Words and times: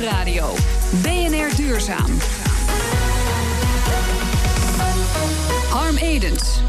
Nieuwsradio. 0.00 0.54
BNR 1.02 1.56
Duurzaam. 1.56 2.10
Harm 5.70 5.96
Edens. 5.96 6.60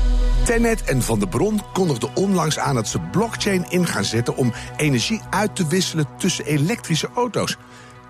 Tenet 0.44 0.84
en 0.84 1.02
Van 1.02 1.20
der 1.20 1.28
Bron 1.28 1.62
kondigden 1.74 2.16
onlangs 2.16 2.60
aan 2.60 2.76
dat 2.76 2.88
ze 2.88 3.00
blockchain 3.00 3.66
in 3.70 3.88
gaan 3.88 4.04
zetten 4.04 4.36
om 4.36 4.54
energie 4.78 5.22
uit 5.30 5.56
te 5.56 5.68
wisselen 5.68 6.06
tussen 6.18 6.46
elektrische 6.46 7.10
auto's. 7.16 7.58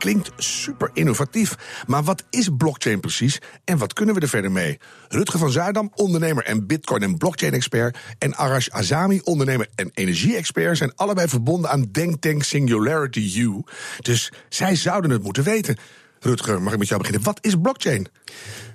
Klinkt 0.02 0.32
super 0.38 0.90
innovatief, 0.94 1.56
maar 1.88 2.04
wat 2.04 2.24
is 2.30 2.50
blockchain 2.58 3.00
precies 3.00 3.40
en 3.64 3.78
wat 3.78 3.94
kunnen 3.94 4.16
we 4.16 4.22
er 4.22 4.30
verder 4.30 4.52
mee? 4.52 4.80
Rutger 5.08 5.40
van 5.40 5.52
Zuidam, 5.52 5.92
ondernemer 5.96 6.46
en 6.46 6.68
bitcoin- 6.68 7.02
en 7.02 7.18
blockchain-expert, 7.18 7.98
en 8.18 8.36
Arash 8.36 8.68
Azami, 8.70 9.22
ondernemer 9.24 9.68
en 9.76 9.92
energie-expert, 9.94 10.78
zijn 10.78 10.96
allebei 10.96 11.28
verbonden 11.28 11.70
aan 11.70 11.88
Denktank 11.92 12.44
Singularity 12.44 13.40
U. 13.40 13.64
Dus 14.00 14.32
zij 14.50 14.76
zouden 14.76 15.12
het 15.12 15.24
moeten 15.24 15.44
weten. 15.44 15.78
Rutger, 16.24 16.62
mag 16.62 16.74
ik 16.74 16.80
met 16.80 16.88
jou 16.88 17.00
beginnen? 17.00 17.26
Wat 17.26 17.38
is 17.42 17.56
blockchain? 17.62 18.08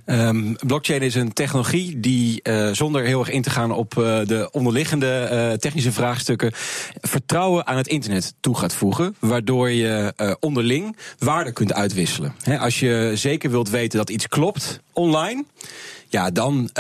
Um, 0.07 0.57
blockchain 0.67 1.01
is 1.01 1.15
een 1.15 1.33
technologie 1.33 2.01
die 2.01 2.41
uh, 2.43 2.71
zonder 2.73 3.05
heel 3.05 3.19
erg 3.19 3.31
in 3.31 3.43
te 3.43 3.51
gaan 3.51 3.73
op 3.73 3.95
uh, 3.99 4.05
de 4.25 4.49
onderliggende 4.53 5.29
uh, 5.33 5.53
technische 5.53 5.93
vraagstukken 5.93 6.51
vertrouwen 7.01 7.67
aan 7.67 7.77
het 7.77 7.87
internet 7.87 8.35
toe 8.41 8.57
gaat 8.57 8.75
voegen, 8.75 9.17
waardoor 9.19 9.71
je 9.71 10.15
onderling 10.41 10.97
waarde 11.19 11.53
kunt 11.53 11.73
uitwisselen. 11.73 12.35
Als 12.59 12.81
je 12.81 13.13
zeker 13.15 13.51
wilt 13.51 13.71
weten 13.71 13.99
dat 13.99 14.11
iets 14.11 14.29
klopt 14.29 14.81
online, 14.93 15.45
ja, 16.09 16.31
dan 16.31 16.71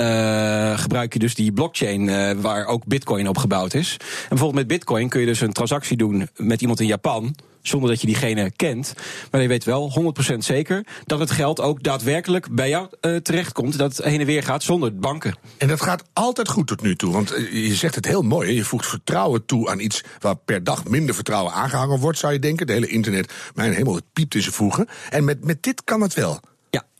gebruik 0.76 1.12
je 1.12 1.18
dus 1.18 1.34
die 1.34 1.52
blockchain 1.52 2.40
waar 2.40 2.66
ook 2.66 2.86
Bitcoin 2.86 3.28
op 3.28 3.38
gebouwd 3.38 3.74
is. 3.74 3.96
En 4.00 4.28
bijvoorbeeld 4.28 4.58
met 4.58 4.78
Bitcoin 4.78 5.08
kun 5.08 5.20
je 5.20 5.26
dus 5.26 5.40
een 5.40 5.52
transactie 5.52 5.96
doen 5.96 6.28
met 6.36 6.60
iemand 6.60 6.80
in 6.80 6.86
Japan 6.86 7.34
zonder 7.68 7.90
dat 7.90 8.00
je 8.00 8.06
diegene 8.06 8.50
kent. 8.50 8.94
Maar 9.30 9.42
je 9.42 9.48
weet 9.48 9.64
wel 9.64 10.14
100% 10.32 10.36
zeker 10.38 10.86
dat 11.04 11.18
het 11.18 11.30
geld 11.30 11.60
ook 11.60 11.82
daadwerkelijk 11.82 12.54
bij 12.54 12.68
jou 12.68 12.88
uh, 13.00 13.16
terechtkomt. 13.16 13.78
Dat 13.78 13.96
het 13.96 14.06
heen 14.06 14.20
en 14.20 14.26
weer 14.26 14.42
gaat 14.42 14.62
zonder 14.62 14.96
banken. 14.96 15.36
En 15.58 15.68
dat 15.68 15.80
gaat 15.80 16.04
altijd 16.12 16.48
goed 16.48 16.66
tot 16.66 16.82
nu 16.82 16.96
toe. 16.96 17.12
Want 17.12 17.28
je 17.50 17.74
zegt 17.74 17.94
het 17.94 18.06
heel 18.06 18.22
mooi. 18.22 18.54
Je 18.54 18.64
voegt 18.64 18.86
vertrouwen 18.86 19.46
toe 19.46 19.70
aan 19.70 19.80
iets 19.80 20.04
waar 20.18 20.36
per 20.36 20.64
dag 20.64 20.84
minder 20.84 21.14
vertrouwen 21.14 21.52
aangehangen 21.52 21.98
wordt, 21.98 22.18
zou 22.18 22.32
je 22.32 22.38
denken. 22.38 22.66
De 22.66 22.72
hele 22.72 22.88
internet, 22.88 23.32
mijn 23.54 23.72
hemel, 23.72 23.94
het 23.94 24.12
piept 24.12 24.34
in 24.34 24.42
zijn 24.42 24.54
voegen. 24.54 24.88
En 25.10 25.24
met, 25.24 25.44
met 25.44 25.62
dit 25.62 25.84
kan 25.84 26.00
het 26.00 26.14
wel. 26.14 26.40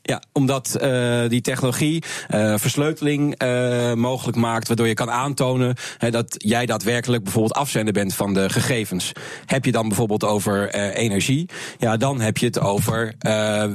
Ja, 0.07 0.21
omdat 0.31 0.77
uh, 0.81 1.29
die 1.29 1.41
technologie 1.41 2.03
uh, 2.29 2.53
versleuteling 2.57 3.43
uh, 3.43 3.93
mogelijk 3.93 4.37
maakt, 4.37 4.67
waardoor 4.67 4.87
je 4.87 4.93
kan 4.93 5.11
aantonen 5.11 5.75
dat 6.09 6.35
jij 6.37 6.65
daadwerkelijk 6.65 7.23
bijvoorbeeld 7.23 7.53
afzender 7.53 7.93
bent 7.93 8.13
van 8.13 8.33
de 8.33 8.49
gegevens. 8.49 9.11
Heb 9.45 9.65
je 9.65 9.71
dan 9.71 9.87
bijvoorbeeld 9.87 10.23
over 10.23 10.73
energie, 10.93 11.49
ja, 11.77 11.97
dan 11.97 12.21
heb 12.21 12.37
je 12.37 12.45
het 12.45 12.59
over 12.59 13.15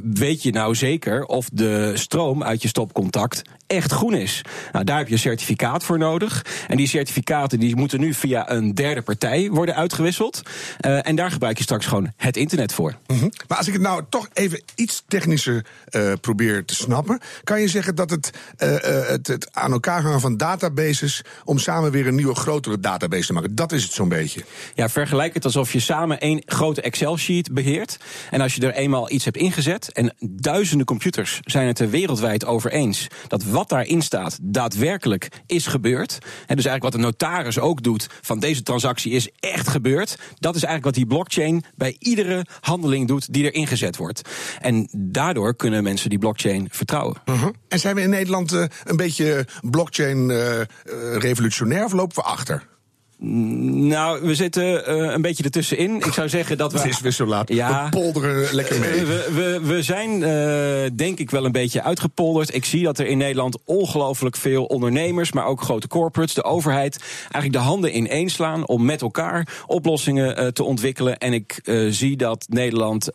weet 0.03 0.42
je 0.42 0.53
nou 0.53 0.75
zeker 0.75 1.25
of 1.25 1.48
de 1.53 1.92
stroom 1.94 2.42
uit 2.42 2.62
je 2.62 2.69
stopcontact 2.69 3.42
echt 3.73 3.92
groen 3.92 4.15
is. 4.15 4.42
Nou, 4.73 4.84
daar 4.84 4.98
heb 4.98 5.06
je 5.06 5.12
een 5.12 5.19
certificaat 5.19 5.84
voor 5.84 5.98
nodig. 5.98 6.45
En 6.69 6.77
die 6.77 6.89
certificaten 6.89 7.59
die 7.59 7.77
moeten 7.77 8.01
nu 8.01 8.15
via 8.15 8.51
een 8.51 8.75
derde 8.75 9.03
partij 9.03 9.51
worden 9.51 9.75
uitgewisseld. 9.75 10.42
Uh, 10.87 11.06
en 11.06 11.17
daar 11.17 11.31
gebruik 11.31 11.56
je 11.56 11.62
straks 11.62 11.87
gewoon 11.87 12.12
het 12.17 12.37
internet 12.37 12.73
voor. 12.73 12.95
Mm 13.06 13.19
-hmm. 13.19 13.33
Maar 13.48 13.59
als 13.59 13.67
ik 13.67 13.73
het 13.73 13.83
nou 13.83 14.03
toch 14.09 14.28
even 14.33 14.62
iets 14.75 15.03
technischer 15.09 15.65
uh, 15.91 16.12
probeer 16.20 16.65
te 16.65 16.75
snappen, 16.75 17.20
kan 17.45 17.61
je 17.61 17.69
zeggen 17.69 17.95
dat 17.95 18.11
het, 18.11 18.31
uh, 18.59 18.77
het, 19.09 19.27
het, 19.27 19.48
aan 19.53 19.73
elkaar 19.73 20.03
hangen 20.03 20.20
van 20.20 20.37
databases 20.37 21.23
om 21.45 21.59
samen 21.59 21.91
weer 21.91 22.06
een 22.06 22.15
nieuwe, 22.15 22.34
grotere 22.34 22.81
database 22.81 23.27
te 23.27 23.33
maken. 23.33 23.55
Dat 23.55 23.73
is 23.73 23.83
het 23.83 23.93
zo'n 23.93 24.09
beetje. 24.09 24.45
Ja, 24.75 24.89
vergelijk 24.89 25.34
het 25.34 25.45
alsof 25.45 25.73
je 25.73 25.81
samen 25.81 26.20
één 26.20 26.43
grote 26.47 26.81
Excel-sheet 26.81 27.53
beheert. 27.53 27.97
En 28.31 28.41
als 28.41 28.55
je 28.55 28.67
er 28.67 28.75
eenmaal 28.75 29.11
iets 29.11 29.25
hebt 29.25 29.37
ingezet, 29.37 29.93
en 29.93 30.15
duizenden 30.20 30.87
computers 30.87 31.41
zijn 31.45 31.67
het 31.67 31.78
er 31.78 31.91
wereldwijd 31.91 32.45
over 32.45 32.73
eens 32.73 33.06
dat 33.28 33.45
wat 33.45 33.61
daarin 33.68 34.02
staat 34.02 34.38
daadwerkelijk 34.42 35.28
is 35.47 35.66
gebeurd. 35.66 36.19
En 36.47 36.56
dus 36.56 36.64
eigenlijk 36.64 36.82
wat 36.82 36.92
de 36.92 36.98
notaris 36.98 37.59
ook 37.59 37.82
doet 37.82 38.06
van 38.20 38.38
deze 38.38 38.62
transactie 38.62 39.12
is 39.12 39.28
echt 39.41 39.69
gebeurd. 39.69 40.19
Dat 40.38 40.54
is 40.54 40.62
eigenlijk 40.62 40.84
wat 40.84 40.94
die 40.94 41.06
blockchain 41.06 41.64
bij 41.75 41.97
iedere 41.98 42.47
handeling 42.60 43.09
doet 43.09 43.32
die 43.32 43.44
er 43.44 43.54
ingezet 43.54 43.97
wordt. 43.97 44.22
En 44.60 44.88
daardoor 44.97 45.56
kunnen 45.56 45.82
mensen 45.82 46.10
die 46.10 46.19
blockchain 46.19 46.69
vertrouwen. 46.70 47.16
-huh. 47.25 47.47
En 47.69 47.78
zijn 47.78 47.94
we 47.94 48.00
in 48.00 48.10
Nederland 48.10 48.53
uh, 48.53 48.64
een 48.84 48.97
beetje 48.97 49.47
blockchain 49.60 50.31
uh, 50.31 50.60
revolutionair 51.19 51.84
of 51.84 51.92
lopen 51.92 52.16
we 52.16 52.22
achter? 52.22 52.70
Nou, 53.25 54.27
we 54.27 54.34
zitten 54.34 54.65
uh, 54.65 55.12
een 55.12 55.22
beetje 55.22 55.44
ertussenin. 55.44 55.97
Ik 55.97 56.12
zou 56.12 56.28
zeggen 56.28 56.56
dat 56.56 56.72
we. 56.72 56.78
Het 56.78 56.88
is 56.88 57.00
weer 57.00 57.12
zo 57.12 57.27
laat. 57.27 57.49
Ja, 57.49 57.84
we 57.84 57.91
polderen 57.91 58.55
lekker 58.55 58.81
mee. 58.81 59.05
We, 59.05 59.28
we, 59.34 59.60
we 59.62 59.83
zijn 59.83 60.21
uh, 60.21 60.97
denk 60.97 61.19
ik 61.19 61.31
wel 61.31 61.44
een 61.44 61.53
beetje 61.53 61.82
uitgepolderd. 61.82 62.55
Ik 62.55 62.65
zie 62.65 62.82
dat 62.82 62.99
er 62.99 63.06
in 63.06 63.19
Nederland 63.19 63.59
ongelooflijk 63.65 64.37
veel 64.37 64.65
ondernemers, 64.65 65.32
maar 65.32 65.44
ook 65.44 65.62
grote 65.62 65.88
corporates, 65.88 66.34
de 66.34 66.44
overheid, 66.44 66.99
eigenlijk 67.21 67.53
de 67.53 67.59
handen 67.59 67.97
ineens 67.97 68.32
slaan 68.32 68.66
om 68.66 68.84
met 68.84 69.03
elkaar 69.03 69.62
oplossingen 69.66 70.41
uh, 70.41 70.47
te 70.47 70.65
ontwikkelen. 70.65 71.19
En 71.19 71.32
ik 71.32 71.61
zie 71.88 72.16
dat 72.16 72.47
Nederland 72.49 73.09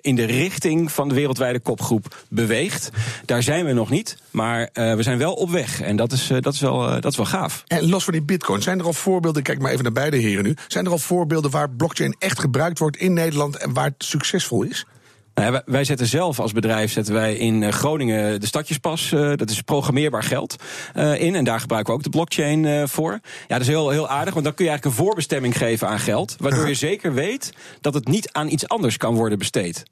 in 0.00 0.14
de 0.14 0.24
richting 0.24 0.92
van 0.92 1.08
de 1.08 1.14
wereldwijde 1.14 1.60
kopgroep 1.60 2.16
beweegt. 2.28 2.90
Daar 3.24 3.42
zijn 3.42 3.64
we 3.64 3.72
nog 3.72 3.90
niet, 3.90 4.16
maar 4.34 4.68
we 4.72 5.02
zijn 5.02 5.18
wel 5.18 5.34
op 5.34 5.50
weg. 5.50 5.80
En 5.80 5.96
dat 5.96 6.12
is, 6.12 6.26
dat 6.40 6.54
is, 6.54 6.60
wel, 6.60 7.00
dat 7.00 7.10
is 7.10 7.16
wel 7.16 7.26
gaaf. 7.26 7.62
En 7.66 7.88
los 7.88 8.04
van 8.04 8.12
die 8.12 8.22
bitcoin, 8.22 8.62
zijn 8.62 8.78
er 8.78 8.84
al 8.84 8.92
voorbeelden? 8.92 9.42
Kijk 9.42 9.58
maar 9.60 9.70
even 9.70 9.82
naar 9.82 9.92
beide 9.92 10.16
heren 10.16 10.44
nu. 10.44 10.56
Zijn 10.68 10.84
er 10.84 10.90
al 10.90 10.98
voorbeelden 10.98 11.50
waar 11.50 11.70
blockchain 11.70 12.16
echt 12.18 12.40
gebruikt 12.40 12.78
wordt 12.78 12.96
in 12.96 13.12
Nederland 13.12 13.56
en 13.56 13.72
waar 13.72 13.84
het 13.84 14.04
succesvol 14.04 14.62
is? 14.62 14.86
Nou, 15.34 15.60
wij 15.66 15.84
zetten 15.84 16.06
zelf 16.06 16.40
als 16.40 16.52
bedrijf 16.52 16.92
zetten 16.92 17.14
wij 17.14 17.34
in 17.34 17.72
Groningen 17.72 18.40
de 18.40 18.46
stadjespas. 18.46 19.10
dat 19.10 19.50
is 19.50 19.60
programmeerbaar 19.60 20.22
geld 20.22 20.56
in. 20.94 21.34
En 21.34 21.44
daar 21.44 21.60
gebruiken 21.60 21.92
we 21.92 21.98
ook 21.98 22.04
de 22.04 22.10
blockchain 22.10 22.88
voor. 22.88 23.10
Ja, 23.12 23.20
dat 23.48 23.60
is 23.60 23.66
heel, 23.66 23.90
heel 23.90 24.08
aardig, 24.08 24.32
want 24.32 24.44
dan 24.44 24.54
kun 24.54 24.64
je 24.64 24.70
eigenlijk 24.70 24.84
een 24.98 25.04
voorbestemming 25.04 25.56
geven 25.56 25.88
aan 25.88 25.98
geld. 25.98 26.36
Waardoor 26.38 26.68
je 26.68 26.74
zeker 26.74 27.14
weet 27.14 27.52
dat 27.80 27.94
het 27.94 28.08
niet 28.08 28.32
aan 28.32 28.48
iets 28.48 28.68
anders 28.68 28.96
kan 28.96 29.14
worden 29.14 29.38
besteed. 29.38 29.82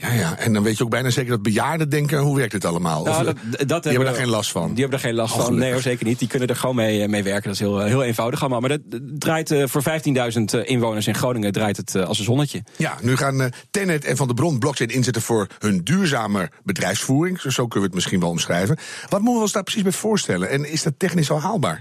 Ja, 0.00 0.12
ja, 0.12 0.38
en 0.38 0.52
dan 0.52 0.62
weet 0.62 0.76
je 0.78 0.84
ook 0.84 0.90
bijna 0.90 1.10
zeker 1.10 1.30
dat 1.30 1.42
bejaarden 1.42 1.88
denken: 1.88 2.18
hoe 2.18 2.36
werkt 2.36 2.52
dit 2.52 2.64
allemaal? 2.64 3.04
Nou, 3.04 3.24
dat, 3.24 3.36
dat 3.68 3.82
die 3.82 3.92
hebben 3.92 4.10
daar 4.10 4.20
geen 4.20 4.30
last 4.30 4.50
van. 4.50 4.68
Die 4.68 4.80
hebben 4.80 4.98
er 4.98 5.04
geen 5.04 5.14
last 5.14 5.34
oh, 5.34 5.44
van. 5.44 5.54
Nee, 5.54 5.72
hoor, 5.72 5.80
zeker 5.80 6.06
niet. 6.06 6.18
Die 6.18 6.28
kunnen 6.28 6.48
er 6.48 6.56
gewoon 6.56 6.74
mee, 6.74 7.08
mee 7.08 7.22
werken. 7.22 7.42
Dat 7.42 7.52
is 7.52 7.58
heel, 7.58 7.80
heel 7.80 8.02
eenvoudig 8.02 8.40
allemaal. 8.40 8.60
Maar 8.60 8.68
dat 8.68 8.80
draait 9.18 9.50
uh, 9.50 9.66
voor 9.66 9.82
15.000 9.82 10.64
inwoners 10.64 11.06
in 11.06 11.14
Groningen 11.14 11.52
draait 11.52 11.76
het 11.76 11.94
uh, 11.94 12.04
als 12.04 12.18
een 12.18 12.24
zonnetje. 12.24 12.62
Ja, 12.76 12.96
nu 13.02 13.16
gaan 13.16 13.40
uh, 13.40 13.46
Tenet 13.70 14.04
en 14.04 14.16
Van 14.16 14.28
de 14.28 14.34
Bron 14.34 14.58
blockchain 14.58 14.90
inzetten 14.90 15.22
voor 15.22 15.46
hun 15.58 15.80
duurzame 15.84 16.50
bedrijfsvoering. 16.62 17.40
Zo 17.40 17.62
kunnen 17.62 17.78
we 17.78 17.84
het 17.84 17.94
misschien 17.94 18.20
wel 18.20 18.30
omschrijven. 18.30 18.76
Wat 19.08 19.20
moeten 19.20 19.34
we 19.34 19.40
ons 19.40 19.52
daar 19.52 19.62
precies 19.62 19.82
bij 19.82 19.92
voorstellen? 19.92 20.50
En 20.50 20.70
is 20.70 20.82
dat 20.82 20.94
technisch 20.96 21.30
al 21.30 21.40
haalbaar? 21.40 21.80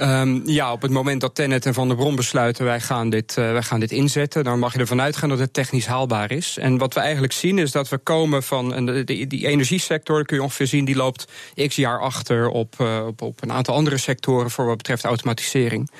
Um, 0.00 0.42
ja, 0.44 0.72
op 0.72 0.82
het 0.82 0.90
moment 0.90 1.20
dat 1.20 1.34
Tennet 1.34 1.66
en 1.66 1.74
Van 1.74 1.88
der 1.88 1.96
Bron 1.96 2.16
besluiten 2.16 2.64
wij 2.64 2.80
gaan, 2.80 3.10
dit, 3.10 3.36
uh, 3.38 3.52
wij 3.52 3.62
gaan 3.62 3.80
dit 3.80 3.90
inzetten, 3.90 4.44
dan 4.44 4.58
mag 4.58 4.72
je 4.72 4.78
ervan 4.78 5.00
uitgaan 5.00 5.28
dat 5.28 5.38
het 5.38 5.52
technisch 5.52 5.86
haalbaar 5.86 6.32
is. 6.32 6.58
En 6.58 6.78
wat 6.78 6.94
we 6.94 7.00
eigenlijk 7.00 7.32
zien 7.32 7.58
is 7.58 7.72
dat 7.72 7.88
we 7.88 7.98
komen 7.98 8.42
van 8.42 8.86
de, 8.86 9.04
die, 9.04 9.46
energiesector, 9.46 10.24
kun 10.24 10.36
je 10.36 10.42
ongeveer 10.42 10.66
zien, 10.66 10.84
die 10.84 10.96
loopt 10.96 11.28
x 11.66 11.76
jaar 11.76 12.00
achter 12.00 12.48
op, 12.48 12.74
uh, 12.80 13.06
op, 13.06 13.22
op 13.22 13.42
een 13.42 13.52
aantal 13.52 13.74
andere 13.74 13.96
sectoren 13.96 14.50
voor 14.50 14.66
wat 14.66 14.76
betreft 14.76 15.04
automatisering. 15.04 15.90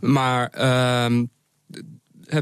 Maar 0.00 0.50
um, 1.04 1.30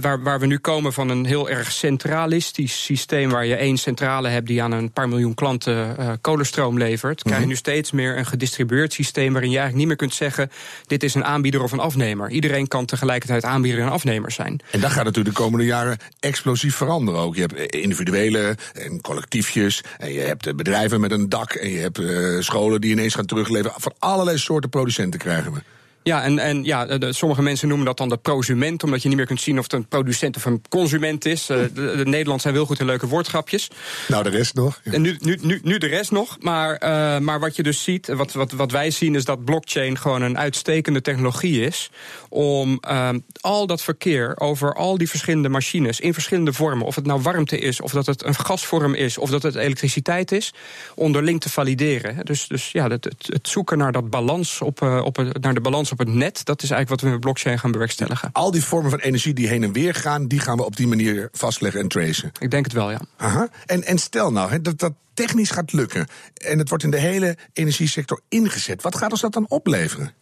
waar, 0.01 0.23
waar 0.23 0.41
we 0.41 0.47
nu 0.47 0.59
komen 0.59 0.93
van 0.93 1.09
een 1.09 1.25
heel 1.25 1.51
erg 1.51 1.73
centralistisch 1.73 2.85
systeem... 2.85 3.31
waar 3.31 3.47
je 3.47 3.55
één 3.55 3.77
centrale 3.77 4.29
hebt 4.29 4.47
die 4.47 4.63
aan 4.63 4.73
een 4.73 4.91
paar 4.91 5.09
miljoen 5.09 5.35
klanten 5.35 5.97
uh, 6.01 6.13
kolenstroom 6.21 6.79
levert... 6.79 7.23
krijg 7.23 7.37
je 7.37 7.41
mhm. 7.41 7.51
nu 7.51 7.57
steeds 7.57 7.91
meer 7.91 8.19
een 8.19 8.27
gedistribueerd 8.27 8.93
systeem... 8.93 9.33
waarin 9.33 9.51
je 9.51 9.59
eigenlijk 9.59 9.89
niet 9.89 9.99
meer 9.99 10.09
kunt 10.09 10.15
zeggen... 10.19 10.51
dit 10.87 11.03
is 11.03 11.15
een 11.15 11.25
aanbieder 11.25 11.63
of 11.63 11.73
een 11.73 11.79
afnemer. 11.79 12.31
Iedereen 12.31 12.69
kan 12.69 12.85
tegelijkertijd 12.87 13.45
aanbieder 13.45 13.81
en 13.81 13.91
afnemer 13.91 14.33
zijn. 14.33 14.61
En 14.71 14.81
dat 14.81 14.91
gaat 14.91 15.05
natuurlijk 15.05 15.37
de 15.37 15.43
komende 15.43 15.65
jaren 15.65 15.99
explosief 16.21 16.77
veranderen 16.77 17.21
ook. 17.21 17.35
Je 17.35 17.41
hebt 17.41 17.75
individuele 17.75 18.57
en 18.73 19.01
collectiefjes... 19.01 19.83
en 19.99 20.13
je 20.13 20.21
hebt 20.21 20.57
bedrijven 20.57 21.01
met 21.01 21.11
een 21.11 21.29
dak... 21.29 21.53
en 21.53 21.71
je 21.71 21.79
hebt 21.79 21.99
uh, 21.99 22.41
scholen 22.41 22.81
die 22.81 22.91
ineens 22.91 23.15
gaan 23.15 23.27
terugleveren. 23.27 23.81
Van 23.81 23.95
allerlei 23.99 24.39
soorten 24.39 24.71
producenten 24.71 25.21
krijgen 25.21 25.53
we. 25.53 25.61
Ja, 26.07 26.23
en, 26.23 26.39
en 26.39 26.65
ja, 26.65 26.85
de, 26.85 27.13
sommige 27.13 27.43
mensen 27.43 27.69
noemen 27.69 27.87
dat 27.87 27.97
dan 27.97 28.09
de 28.09 28.17
prosument, 28.17 28.83
omdat 28.83 29.03
je 29.03 29.09
niet 29.09 29.17
meer 29.17 29.27
kunt 29.27 29.41
zien 29.41 29.59
of 29.59 29.63
het 29.63 29.73
een 29.73 29.89
producent 29.89 30.37
of 30.37 30.45
een 30.45 30.63
consument 30.69 31.25
is. 31.25 31.51
Uh, 31.51 31.59
de, 31.75 31.95
de 31.97 32.05
Nederland 32.05 32.41
zijn 32.41 32.55
wel 32.55 32.67
goed 32.67 32.81
in 32.81 32.87
leuke 32.87 33.07
woordgrapjes. 33.07 33.71
Nou, 34.09 34.23
de 34.23 34.29
rest 34.29 34.55
nog. 34.55 34.81
Ja. 34.85 34.93
En 34.93 35.03
nu, 35.03 35.17
nu, 35.21 35.39
nu, 35.43 35.61
nu 35.63 35.79
de 35.79 35.87
rest 35.87 36.11
nog. 36.11 36.37
Maar, 36.41 36.73
uh, 36.73 37.19
maar 37.19 37.41
wat 37.41 37.57
je 37.57 37.63
dus 37.63 37.83
ziet, 37.83 38.07
wat, 38.07 38.33
wat, 38.33 38.53
wat 38.53 38.71
wij 38.71 38.91
zien, 38.91 39.15
is 39.15 39.25
dat 39.25 39.45
blockchain 39.45 39.99
gewoon 39.99 40.23
een 40.23 40.39
uitstekende 40.39 41.01
technologie 41.01 41.61
is. 41.61 41.91
Om 42.29 42.81
uh, 42.89 43.09
al 43.41 43.67
dat 43.67 43.83
verkeer 43.83 44.41
over 44.41 44.75
al 44.75 44.99
die 44.99 45.09
verschillende 45.09 45.49
machines 45.49 46.01
in 46.01 46.13
verschillende 46.13 46.53
vormen, 46.53 46.87
of 46.87 46.95
het 46.95 47.07
nou 47.07 47.21
warmte 47.21 47.59
is, 47.59 47.81
of 47.81 47.93
dat 47.93 48.07
het 48.07 48.25
een 48.25 48.35
gasvorm 48.35 48.95
is, 48.95 49.19
of 49.19 49.31
dat 49.31 49.43
het 49.43 49.55
elektriciteit 49.55 50.33
is, 50.33 50.55
onderling 50.95 51.41
te 51.41 51.51
valideren. 51.51 52.25
Dus, 52.25 52.47
dus 52.47 52.73
ja, 52.73 52.89
het, 52.89 53.05
het, 53.05 53.27
het 53.27 53.49
zoeken 53.49 53.79
naar 53.79 53.93
dat 53.93 54.11
balans 54.11 54.61
op, 54.61 54.83
op, 54.83 55.17
naar 55.41 55.55
de 55.55 55.61
balans 55.61 55.93
op 55.93 55.95
op 56.01 56.07
het 56.07 56.17
net. 56.17 56.45
Dat 56.45 56.63
is 56.63 56.71
eigenlijk 56.71 56.89
wat 56.89 57.01
we 57.01 57.17
met 57.17 57.25
blockchain 57.25 57.59
gaan 57.59 57.73
bewerkstelligen. 57.73 58.31
Al 58.33 58.51
die 58.51 58.65
vormen 58.65 58.91
van 58.91 58.99
energie 58.99 59.35
die 59.35 59.49
heen 59.49 59.63
en 59.63 59.73
weer 59.73 59.95
gaan, 59.95 60.27
die 60.27 60.41
gaan 60.41 60.57
we 60.57 60.65
op 60.65 60.77
die 60.77 60.87
manier 60.87 61.29
vastleggen 61.33 61.81
en 61.81 61.89
tracen. 61.89 62.33
Ik 62.39 62.51
denk 62.51 62.65
het 62.65 62.75
wel, 62.75 62.91
ja. 62.91 63.01
Aha. 63.17 63.49
En, 63.67 63.85
en 63.85 63.99
stel 63.99 64.33
nou 64.33 64.61
dat 64.61 64.79
dat 64.79 64.93
technisch 65.15 65.51
gaat 65.51 65.73
lukken 65.73 66.07
en 66.35 66.59
het 66.59 66.69
wordt 66.69 66.85
in 66.85 66.91
de 66.91 66.99
hele 66.99 67.37
energiesector 67.53 68.21
ingezet. 68.29 68.83
Wat 68.83 68.97
gaat 68.97 69.11
ons 69.11 69.21
dat 69.21 69.33
dan 69.33 69.49
opleveren? 69.49 70.13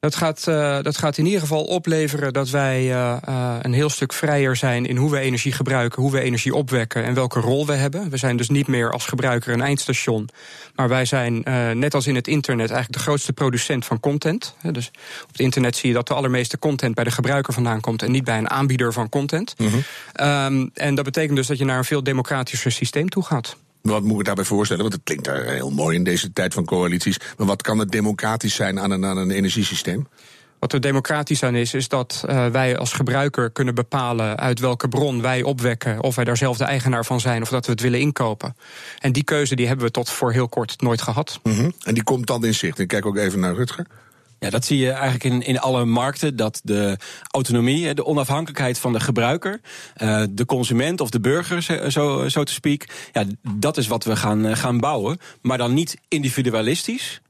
Dat 0.00 0.14
gaat, 0.14 0.46
uh, 0.48 0.82
dat 0.82 0.96
gaat 0.96 1.18
in 1.18 1.24
ieder 1.24 1.40
geval 1.40 1.64
opleveren 1.64 2.32
dat 2.32 2.50
wij 2.50 2.84
uh, 2.84 3.16
uh, 3.28 3.56
een 3.62 3.72
heel 3.72 3.88
stuk 3.88 4.12
vrijer 4.12 4.56
zijn 4.56 4.86
in 4.86 4.96
hoe 4.96 5.10
we 5.10 5.18
energie 5.18 5.52
gebruiken, 5.52 6.02
hoe 6.02 6.10
we 6.10 6.20
energie 6.20 6.54
opwekken 6.54 7.04
en 7.04 7.14
welke 7.14 7.40
rol 7.40 7.66
we 7.66 7.72
hebben. 7.72 8.10
We 8.10 8.16
zijn 8.16 8.36
dus 8.36 8.48
niet 8.48 8.66
meer 8.66 8.92
als 8.92 9.06
gebruiker 9.06 9.52
een 9.52 9.60
eindstation, 9.60 10.28
maar 10.74 10.88
wij 10.88 11.04
zijn 11.04 11.42
net 11.78 11.94
als 11.94 12.06
in 12.06 12.14
het 12.14 12.28
internet 12.28 12.70
eigenlijk 12.70 12.98
de 12.98 13.04
grootste 13.04 13.32
producent 13.32 13.84
van 13.84 14.00
content. 14.00 14.56
Dus 14.72 14.90
op 15.22 15.32
het 15.32 15.40
internet 15.40 15.76
zie 15.76 15.88
je 15.88 15.94
dat 15.94 16.06
de 16.06 16.14
allermeeste 16.14 16.58
content 16.58 16.94
bij 16.94 17.04
de 17.04 17.10
gebruiker 17.10 17.52
vandaan 17.52 17.80
komt 17.80 18.02
en 18.02 18.10
niet 18.10 18.24
bij 18.24 18.38
een 18.38 18.50
aanbieder 18.50 18.92
van 18.92 19.08
content. 19.08 19.54
Mm 19.56 19.68
-hmm. 19.68 19.82
um, 20.28 20.70
en 20.74 20.94
dat 20.94 21.04
betekent 21.04 21.36
dus 21.36 21.46
dat 21.46 21.58
je 21.58 21.64
naar 21.64 21.78
een 21.78 21.84
veel 21.84 22.02
democratischer 22.02 22.72
systeem 22.72 23.08
toe 23.08 23.24
gaat. 23.24 23.56
Wat 23.82 24.02
moet 24.02 24.18
ik 24.18 24.26
daarbij 24.26 24.44
voorstellen? 24.44 24.82
Want 24.82 24.94
het 24.94 25.04
klinkt 25.04 25.24
daar 25.24 25.44
heel 25.44 25.70
mooi 25.70 25.96
in 25.96 26.04
deze 26.04 26.32
tijd 26.32 26.54
van 26.54 26.64
coalities. 26.64 27.16
Maar 27.36 27.46
wat 27.46 27.62
kan 27.62 27.78
het 27.78 27.90
democratisch 27.90 28.54
zijn 28.54 28.80
aan 28.80 28.90
een, 28.90 29.04
aan 29.04 29.16
een 29.16 29.30
energiesysteem? 29.30 30.06
Wat 30.58 30.72
er 30.72 30.80
democratisch 30.80 31.42
aan 31.42 31.54
is, 31.54 31.74
is 31.74 31.88
dat 31.88 32.24
uh, 32.28 32.46
wij 32.46 32.78
als 32.78 32.92
gebruiker 32.92 33.50
kunnen 33.50 33.74
bepalen 33.74 34.38
uit 34.38 34.58
welke 34.60 34.88
bron 34.88 35.22
wij 35.22 35.42
opwekken. 35.42 36.02
Of 36.02 36.14
wij 36.14 36.24
daar 36.24 36.36
zelf 36.36 36.56
de 36.56 36.64
eigenaar 36.64 37.04
van 37.04 37.20
zijn 37.20 37.42
of 37.42 37.48
dat 37.48 37.66
we 37.66 37.72
het 37.72 37.80
willen 37.80 38.00
inkopen. 38.00 38.56
En 38.98 39.12
die 39.12 39.24
keuze 39.24 39.54
die 39.54 39.66
hebben 39.66 39.86
we 39.86 39.90
tot 39.90 40.10
voor 40.10 40.32
heel 40.32 40.48
kort 40.48 40.80
nooit 40.80 41.02
gehad. 41.02 41.40
Mm 41.42 41.52
-hmm. 41.52 41.72
En 41.82 41.94
die 41.94 42.02
komt 42.02 42.26
dan 42.26 42.44
in 42.44 42.54
zicht. 42.54 42.78
Ik 42.78 42.88
kijk 42.88 43.06
ook 43.06 43.16
even 43.16 43.40
naar 43.40 43.54
Rutger. 43.54 43.86
Ja, 44.38 44.50
dat 44.50 44.64
zie 44.64 44.78
je 44.78 44.90
eigenlijk 44.90 45.24
in, 45.24 45.42
in 45.42 45.58
alle 45.58 45.84
markten. 45.84 46.36
Dat 46.36 46.60
de 46.64 46.96
autonomie, 47.30 47.94
de 47.94 48.04
onafhankelijkheid 48.04 48.78
van 48.78 48.92
de 48.92 49.00
gebruiker, 49.00 49.60
uh, 50.02 50.22
de 50.30 50.44
consument 50.46 51.00
of 51.00 51.10
de 51.10 51.20
burger, 51.20 51.62
zo, 51.92 52.28
zo 52.28 52.44
te 52.44 52.52
speak. 52.52 52.86
Ja, 53.12 53.24
dat 53.56 53.76
is 53.76 53.86
wat 53.86 54.04
we 54.04 54.16
gaan, 54.16 54.56
gaan 54.56 54.78
bouwen. 54.78 55.18
Maar 55.40 55.58
dan 55.58 55.74
niet 55.74 55.96
individualistisch 56.08 57.20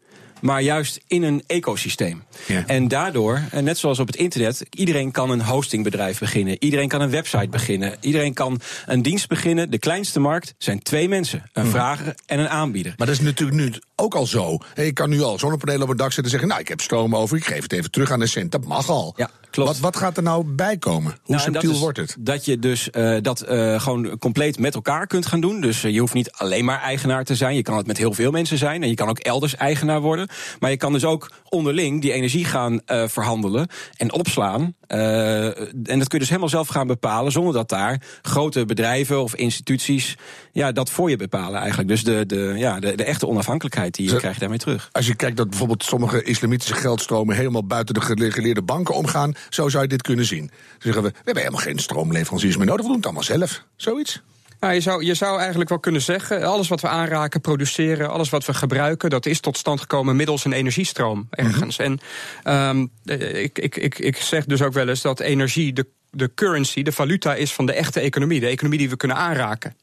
maar 0.40 0.62
juist 0.62 1.00
in 1.06 1.22
een 1.22 1.42
ecosysteem. 1.46 2.22
Ja. 2.46 2.66
En 2.66 2.88
daardoor, 2.88 3.42
net 3.60 3.78
zoals 3.78 3.98
op 3.98 4.06
het 4.06 4.16
internet, 4.16 4.62
iedereen 4.70 5.10
kan 5.10 5.30
een 5.30 5.42
hostingbedrijf 5.42 6.18
beginnen. 6.18 6.56
Iedereen 6.64 6.88
kan 6.88 7.00
een 7.00 7.10
website 7.10 7.48
beginnen. 7.48 7.96
Iedereen 8.00 8.34
kan 8.34 8.60
een 8.86 9.02
dienst 9.02 9.28
beginnen. 9.28 9.70
De 9.70 9.78
kleinste 9.78 10.20
markt 10.20 10.54
zijn 10.58 10.82
twee 10.82 11.08
mensen: 11.08 11.50
een 11.52 11.62
Mhm. 11.62 11.72
vrager 11.72 12.14
en 12.26 12.38
een 12.38 12.48
aanbieder. 12.48 12.94
Maar 12.96 13.06
dat 13.06 13.16
is 13.16 13.22
natuurlijk 13.22 13.58
nu 13.58 13.72
ook 13.96 14.14
al 14.14 14.26
zo. 14.26 14.58
Ik 14.74 14.94
kan 14.94 15.10
nu 15.10 15.22
al 15.22 15.38
zonnepanelen 15.38 15.82
op 15.82 15.88
het 15.88 15.98
dak 15.98 16.12
zetten 16.12 16.24
en 16.24 16.30
zeggen: 16.30 16.48
Nou, 16.48 16.60
ik 16.60 16.68
heb 16.68 16.80
stroom 16.80 17.16
over, 17.16 17.36
ik 17.36 17.44
geef 17.46 17.62
het 17.62 17.72
even 17.72 17.90
terug 17.90 18.10
aan 18.10 18.20
de 18.20 18.26
cent. 18.26 18.52
Dat 18.52 18.64
mag 18.64 18.88
al. 18.88 19.14
Ja, 19.16 19.30
klopt. 19.50 19.70
Wat, 19.70 19.78
wat 19.78 19.96
gaat 19.96 20.16
er 20.16 20.22
nou 20.22 20.44
bij 20.44 20.76
komen? 20.76 21.16
Hoe 21.22 21.36
Nou, 21.36 21.40
subtiel 21.40 21.70
is 21.70 21.78
wordt 21.78 21.98
het? 21.98 22.16
Dat 22.18 22.44
je 22.44 22.58
dus 22.58 22.88
uh, 22.92 23.16
dat 23.22 23.44
uh, 23.50 23.80
gewoon 23.80 24.18
compleet 24.18 24.58
met 24.58 24.74
elkaar 24.74 25.06
kunt 25.06 25.26
gaan 25.26 25.40
doen. 25.40 25.60
Dus 25.60 25.84
uh, 25.84 25.92
je 25.92 26.00
hoeft 26.00 26.14
niet 26.14 26.30
alleen 26.32 26.64
maar 26.64 26.80
eigenaar 26.80 27.24
te 27.24 27.34
zijn. 27.34 27.54
Je 27.54 27.62
kan 27.62 27.76
het 27.76 27.86
met 27.86 27.98
heel 27.98 28.12
veel 28.12 28.30
mensen 28.30 28.58
zijn. 28.58 28.82
En 28.82 28.88
je 28.88 28.94
kan 28.94 29.08
ook 29.08 29.18
elders 29.18 29.56
eigenaar 29.56 30.00
worden. 30.00 30.28
Maar 30.60 30.70
je 30.70 30.76
kan 30.76 30.92
dus 30.92 31.04
ook 31.04 31.30
onderling 31.48 32.00
die 32.00 32.12
energie 32.12 32.44
gaan 32.44 32.80
verhandelen 32.86 33.68
en 33.96 34.12
opslaan. 34.12 34.74
En 34.86 35.54
dat 35.72 35.84
kun 35.84 36.06
je 36.08 36.18
dus 36.18 36.28
helemaal 36.28 36.48
zelf 36.48 36.68
gaan 36.68 36.86
bepalen, 36.86 37.32
zonder 37.32 37.52
dat 37.52 37.68
daar 37.68 38.02
grote 38.22 38.64
bedrijven 38.64 39.22
of 39.22 39.34
instituties 39.34 40.16
ja, 40.52 40.72
dat 40.72 40.90
voor 40.90 41.10
je 41.10 41.16
bepalen 41.16 41.60
eigenlijk. 41.60 41.88
Dus 41.88 42.04
de, 42.04 42.26
de, 42.26 42.54
ja, 42.56 42.80
de, 42.80 42.94
de 42.94 43.04
echte 43.04 43.26
onafhankelijkheid 43.26 43.94
die 43.94 44.04
je 44.04 44.10
Zo, 44.10 44.16
krijg 44.16 44.34
je 44.34 44.40
daarmee 44.40 44.58
terug. 44.58 44.88
Als 44.92 45.06
je 45.06 45.14
kijkt 45.14 45.36
dat 45.36 45.48
bijvoorbeeld 45.48 45.84
sommige 45.84 46.22
islamitische 46.22 46.74
geldstromen 46.74 47.36
helemaal 47.36 47.66
buiten 47.66 47.94
de 47.94 48.00
gereguleerde 48.00 48.62
banken 48.62 48.94
omgaan, 48.94 49.34
zo 49.48 49.68
zou 49.68 49.82
je 49.82 49.88
dit 49.88 50.02
kunnen 50.02 50.24
zien. 50.24 50.46
Dan 50.46 50.56
zeggen 50.78 51.02
we, 51.02 51.08
we 51.08 51.20
hebben 51.24 51.42
helemaal 51.42 51.64
geen 51.64 51.78
stroomleveranciers 51.78 52.56
meer 52.56 52.66
nodig, 52.66 52.80
we 52.80 52.86
doen 52.86 52.96
het 52.96 53.04
allemaal 53.04 53.22
zelf. 53.22 53.64
Zoiets. 53.76 54.22
Nou, 54.60 54.74
je, 54.74 54.80
zou, 54.80 55.04
je 55.04 55.14
zou 55.14 55.38
eigenlijk 55.38 55.68
wel 55.68 55.78
kunnen 55.78 56.02
zeggen: 56.02 56.44
alles 56.44 56.68
wat 56.68 56.80
we 56.80 56.88
aanraken, 56.88 57.40
produceren, 57.40 58.10
alles 58.10 58.30
wat 58.30 58.44
we 58.44 58.54
gebruiken, 58.54 59.10
dat 59.10 59.26
is 59.26 59.40
tot 59.40 59.56
stand 59.56 59.80
gekomen 59.80 60.16
middels 60.16 60.44
een 60.44 60.52
energiestroom 60.52 61.26
ergens. 61.30 61.76
-hmm. 61.76 61.98
En 62.44 62.68
um, 62.68 62.90
ik, 63.34 63.58
ik, 63.58 63.76
ik, 63.76 63.98
ik 63.98 64.16
zeg 64.16 64.44
dus 64.44 64.62
ook 64.62 64.72
wel 64.72 64.88
eens 64.88 65.00
dat 65.02 65.20
energie 65.20 65.72
de, 65.72 65.86
de 66.10 66.30
currency, 66.34 66.82
de 66.82 66.92
valuta 66.92 67.34
is 67.34 67.52
van 67.52 67.66
de 67.66 67.72
echte 67.72 68.00
economie, 68.00 68.40
de 68.40 68.46
economie 68.46 68.78
die 68.78 68.90
we 68.90 68.96
kunnen 68.96 69.16
aanraken. 69.16 69.76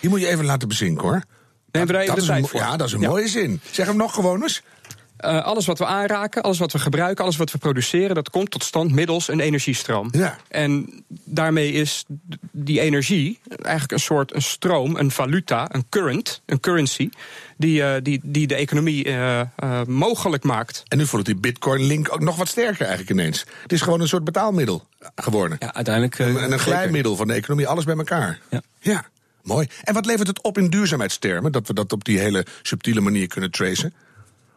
Die 0.00 0.10
moet 0.10 0.20
je 0.20 0.28
even 0.28 0.44
laten 0.44 0.68
bezinken 0.68 1.02
hoor. 1.08 1.22
Dat 1.70 2.16
is 2.16 2.28
een. 2.28 2.48
Ja, 2.52 2.76
dat 2.76 2.86
is 2.86 2.92
een 2.92 3.00
Ja. 3.00 3.08
mooie 3.08 3.28
zin. 3.28 3.60
Zeg 3.70 3.86
hem 3.86 3.96
nog 3.96 4.14
gewoon 4.14 4.42
eens. 4.42 4.62
Uh, 5.24 5.44
alles 5.44 5.66
wat 5.66 5.78
we 5.78 5.86
aanraken, 5.86 6.42
alles 6.42 6.58
wat 6.58 6.72
we 6.72 6.78
gebruiken, 6.78 7.24
alles 7.24 7.36
wat 7.36 7.52
we 7.52 7.58
produceren, 7.58 8.14
dat 8.14 8.30
komt 8.30 8.50
tot 8.50 8.64
stand 8.64 8.92
middels 8.92 9.28
een 9.28 9.40
energiestroom. 9.40 10.08
Ja. 10.12 10.36
En 10.48 11.04
daarmee 11.24 11.72
is 11.72 12.04
die 12.50 12.80
energie 12.80 13.38
eigenlijk 13.48 13.92
een 13.92 14.00
soort 14.00 14.34
een 14.34 14.42
stroom, 14.42 14.96
een 14.96 15.10
valuta, 15.10 15.74
een 15.74 15.84
current, 15.88 16.42
een 16.46 16.60
currency, 16.60 17.10
die, 17.56 17.80
uh, 17.80 17.94
die, 18.02 18.20
die 18.22 18.46
de 18.46 18.54
economie 18.54 19.06
uh, 19.08 19.42
mogelijk 19.86 20.44
maakt. 20.44 20.82
En 20.88 20.98
nu 20.98 21.06
voelt 21.06 21.26
die 21.26 21.36
Bitcoin-link 21.36 22.12
ook 22.12 22.20
nog 22.20 22.36
wat 22.36 22.48
sterker 22.48 22.86
eigenlijk 22.86 23.10
ineens. 23.10 23.44
Het 23.62 23.72
is 23.72 23.80
gewoon 23.80 24.00
een 24.00 24.08
soort 24.08 24.24
betaalmiddel 24.24 24.86
geworden. 25.16 25.56
Ja, 25.60 25.74
uiteindelijk. 25.74 26.18
en 26.18 26.42
een, 26.42 26.52
een 26.52 26.58
glijmiddel 26.58 27.16
van 27.16 27.26
de 27.26 27.34
economie, 27.34 27.66
alles 27.68 27.84
bij 27.84 27.96
elkaar. 27.96 28.38
Ja. 28.50 28.62
ja. 28.78 29.04
Mooi. 29.42 29.66
En 29.84 29.94
wat 29.94 30.06
levert 30.06 30.28
het 30.28 30.42
op 30.42 30.58
in 30.58 30.68
duurzaamheidstermen? 30.68 31.52
Dat 31.52 31.66
we 31.66 31.74
dat 31.74 31.92
op 31.92 32.04
die 32.04 32.18
hele 32.18 32.46
subtiele 32.62 33.00
manier 33.00 33.26
kunnen 33.26 33.50
tracen? 33.50 33.94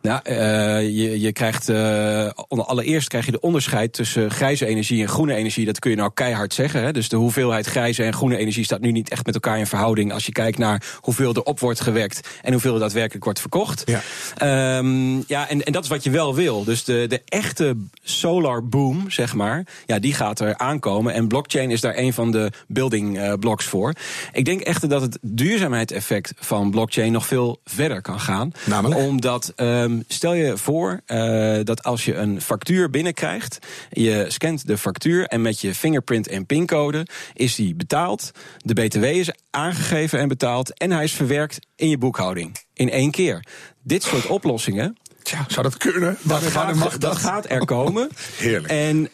Nou, 0.02 0.22
uh, 0.30 0.36
je, 0.82 1.20
je 1.20 1.32
krijgt 1.32 1.70
uh, 1.70 2.30
allereerst 2.48 3.08
krijg 3.08 3.26
je 3.26 3.32
de 3.32 3.40
onderscheid 3.40 3.94
tussen 3.94 4.32
grijze 4.32 4.66
energie 4.66 5.02
en 5.02 5.08
groene 5.08 5.36
energie. 5.36 5.66
Dat 5.66 5.80
kun 5.80 5.92
je 5.92 5.98
nou 5.98 6.12
keihard 6.14 6.54
zeggen. 6.54 6.84
Hè? 6.84 6.92
Dus 6.92 7.10
de 7.10 7.16
hoeveelheid 7.16 7.66
grijze 7.66 8.04
en 8.04 8.14
groene 8.14 8.38
energie 8.38 8.64
staat 8.64 8.82
nu 8.82 8.92
niet 8.92 9.10
echt 9.10 9.26
met 9.26 9.34
elkaar 9.34 9.60
in 9.60 9.68
verhouding. 9.68 10.14
Als 10.14 10.26
je 10.26 10.32
kijkt 10.32 10.58
naar 10.58 10.84
hoeveel 11.00 11.34
er 11.34 11.44
op 11.44 11.60
wordt 11.60 11.80
gewekt 11.80 12.28
en 12.42 12.52
hoeveel 12.52 12.74
er 12.74 12.80
daadwerkelijk 12.80 13.24
wordt 13.24 13.40
verkocht. 13.40 13.84
Ja, 13.86 14.78
um, 14.78 15.24
ja 15.28 15.50
en, 15.50 15.64
en 15.64 15.72
dat 15.72 15.84
is 15.84 15.90
wat 15.90 16.04
je 16.04 16.10
wel 16.10 16.36
wil. 16.36 16.64
Dus 16.64 16.84
de, 16.84 17.06
de 17.10 17.22
echte 17.26 17.76
solar 18.04 18.68
boom, 18.68 19.10
zeg 19.10 19.34
maar, 19.34 19.66
ja, 19.86 20.00
die 20.00 20.14
gaat 20.14 20.40
er 20.40 20.58
aankomen. 20.58 21.14
En 21.14 21.28
blockchain 21.28 21.72
is 21.72 21.82
daar 21.82 21.98
een 21.98 22.14
van 22.14 22.32
de 22.32 22.52
building 22.68 23.18
uh, 23.18 23.34
blocks 23.40 23.66
voor. 23.66 23.94
Ik 24.32 24.46
denk 24.46 24.62
echter 24.62 24.90
dat 24.90 25.02
het 25.02 25.18
duurzaamheidseffect 25.22 26.34
van 26.36 26.72
blockchain 26.72 27.12
nog 27.12 27.26
veel 27.26 27.60
verder 27.66 28.02
kan 28.02 28.20
gaan. 28.20 28.52
Namelijk? 28.66 29.02
Omdat. 29.02 29.54
Um, 29.56 29.91
stel 30.08 30.34
je 30.34 30.58
voor 30.58 31.02
uh, 31.08 31.60
dat 31.64 31.84
als 31.84 32.06
je 32.06 32.16
een 32.16 32.42
factuur 32.42 32.90
binnenkrijgt, 32.90 33.60
je 33.90 34.26
scant 34.28 34.68
de 34.68 34.78
factuur 34.78 35.26
en 35.26 35.42
met 35.42 35.62
je 35.62 35.76
fingerprint 35.76 36.28
en 36.28 36.46
pincode 36.46 37.08
is 37.34 37.56
die 37.56 37.76
betaald. 37.76 38.32
De 38.58 38.74
BTW 38.74 39.04
is 39.04 39.32
aangegeven 39.50 40.20
en 40.20 40.28
betaald 40.28 40.78
en 40.78 40.92
hij 40.92 41.04
is 41.04 41.14
verwerkt 41.14 41.60
in 41.76 41.90
je 41.90 41.98
boekhouding. 41.98 42.58
In 42.74 42.90
één 42.90 43.12
keer. 43.12 43.46
Dit 43.84 44.04
soort 44.04 44.28
oplossingen. 44.28 44.98
Tja, 45.24 45.46
zou 45.48 45.64
dat 45.64 45.78
kunnen? 45.78 46.18
Dat, 46.22 46.44
gaat, 46.44 46.76
mag 46.76 46.92
dat? 46.92 47.02
dat 47.02 47.18
gaat 47.18 47.50
er 47.50 47.66
komen. 47.66 48.10
Heerlijk. 48.38 48.74
En 48.74 48.98
uh, 48.98 49.12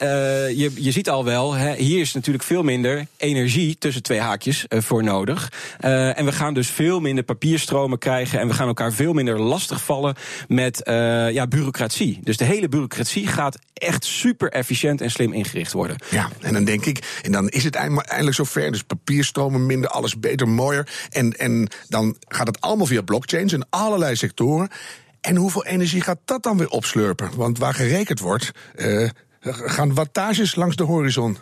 je, 0.50 0.72
je 0.76 0.92
ziet 0.92 1.10
al 1.10 1.26
wel, 1.26 1.54
hè, 1.54 1.76
hier 1.76 2.00
is 2.00 2.14
natuurlijk 2.14 2.44
veel 2.44 2.64
minder 2.64 3.08
energie 3.18 3.78
tussen 3.78 4.04
twee 4.04 4.20
haakjes 4.20 4.66
uh, 4.70 4.82
voor 4.82 5.04
nodig. 5.04 5.52
Uh, 5.82 6.20
en 6.20 6.26
we 6.26 6.32
gaan 6.32 6.54
dus 6.54 6.70
veel 6.70 7.00
minder 7.00 7.24
papierstromen 7.24 7.98
krijgen. 7.98 8.40
En 8.40 8.48
we 8.48 8.54
gaan 8.54 8.68
elkaar 8.68 8.94
veel 8.94 9.14
minder 9.14 9.40
lastigvallen 9.40 10.16
met 10.48 10.82
ja, 11.32 11.48
bureaucratie. 11.48 12.20
Dus 12.24 12.38
de 12.38 12.44
hele 12.44 12.70
bureaucratie 12.70 13.28
gaat 13.28 13.58
echt 13.74 14.06
super 14.06 14.52
efficiënt 14.52 15.02
en 15.02 15.12
slim 15.12 15.34
ingericht 15.34 15.72
worden. 15.72 15.98
Ja, 16.10 16.30
en 16.42 16.54
dan 16.54 16.64
denk 16.64 16.86
ik, 16.86 17.20
en 17.22 17.32
dan 17.32 17.50
is 17.50 17.64
het 17.64 17.76
eindelijk 17.76 18.36
zover. 18.36 18.72
Dus 18.72 18.84
papierstromen 18.84 19.66
minder, 19.66 19.90
alles 19.90 20.20
beter, 20.20 20.48
mooier. 20.48 20.88
En, 21.10 21.32
en 21.38 21.70
dan 21.88 22.16
gaat 22.28 22.48
het 22.48 22.62
allemaal 22.62 22.86
via 22.86 23.02
blockchains 23.02 23.54
in 23.54 23.66
allerlei 23.70 24.16
sectoren. 24.16 24.70
En 25.22 25.36
hoeveel 25.36 25.66
energie 25.66 26.02
gaat 26.02 26.20
dat 26.26 26.44
dan 26.44 26.58
weer 26.58 26.70
opslurpen? 26.70 27.36
Want 27.36 27.58
waar 27.58 27.74
gerekend 27.74 28.20
wordt, 28.20 28.52
uh, 28.76 29.10
gaan 29.42 29.94
wattages 29.94 30.56
langs 30.56 30.76
de 30.76 30.84
horizon. 30.84 31.38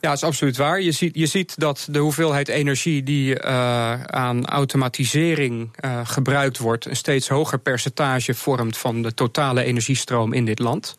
Ja, 0.00 0.08
dat 0.08 0.16
is 0.16 0.24
absoluut 0.24 0.56
waar. 0.56 0.80
Je 0.80 0.92
ziet, 0.92 1.14
je 1.14 1.26
ziet 1.26 1.58
dat 1.60 1.88
de 1.90 1.98
hoeveelheid 1.98 2.48
energie 2.48 3.02
die 3.02 3.42
uh, 3.44 4.02
aan 4.02 4.46
automatisering 4.46 5.70
uh, 5.84 6.00
gebruikt 6.04 6.58
wordt, 6.58 6.84
een 6.84 6.96
steeds 6.96 7.28
hoger 7.28 7.58
percentage 7.58 8.34
vormt 8.34 8.78
van 8.78 9.02
de 9.02 9.14
totale 9.14 9.64
energiestroom 9.64 10.32
in 10.32 10.44
dit 10.44 10.58
land. 10.58 10.96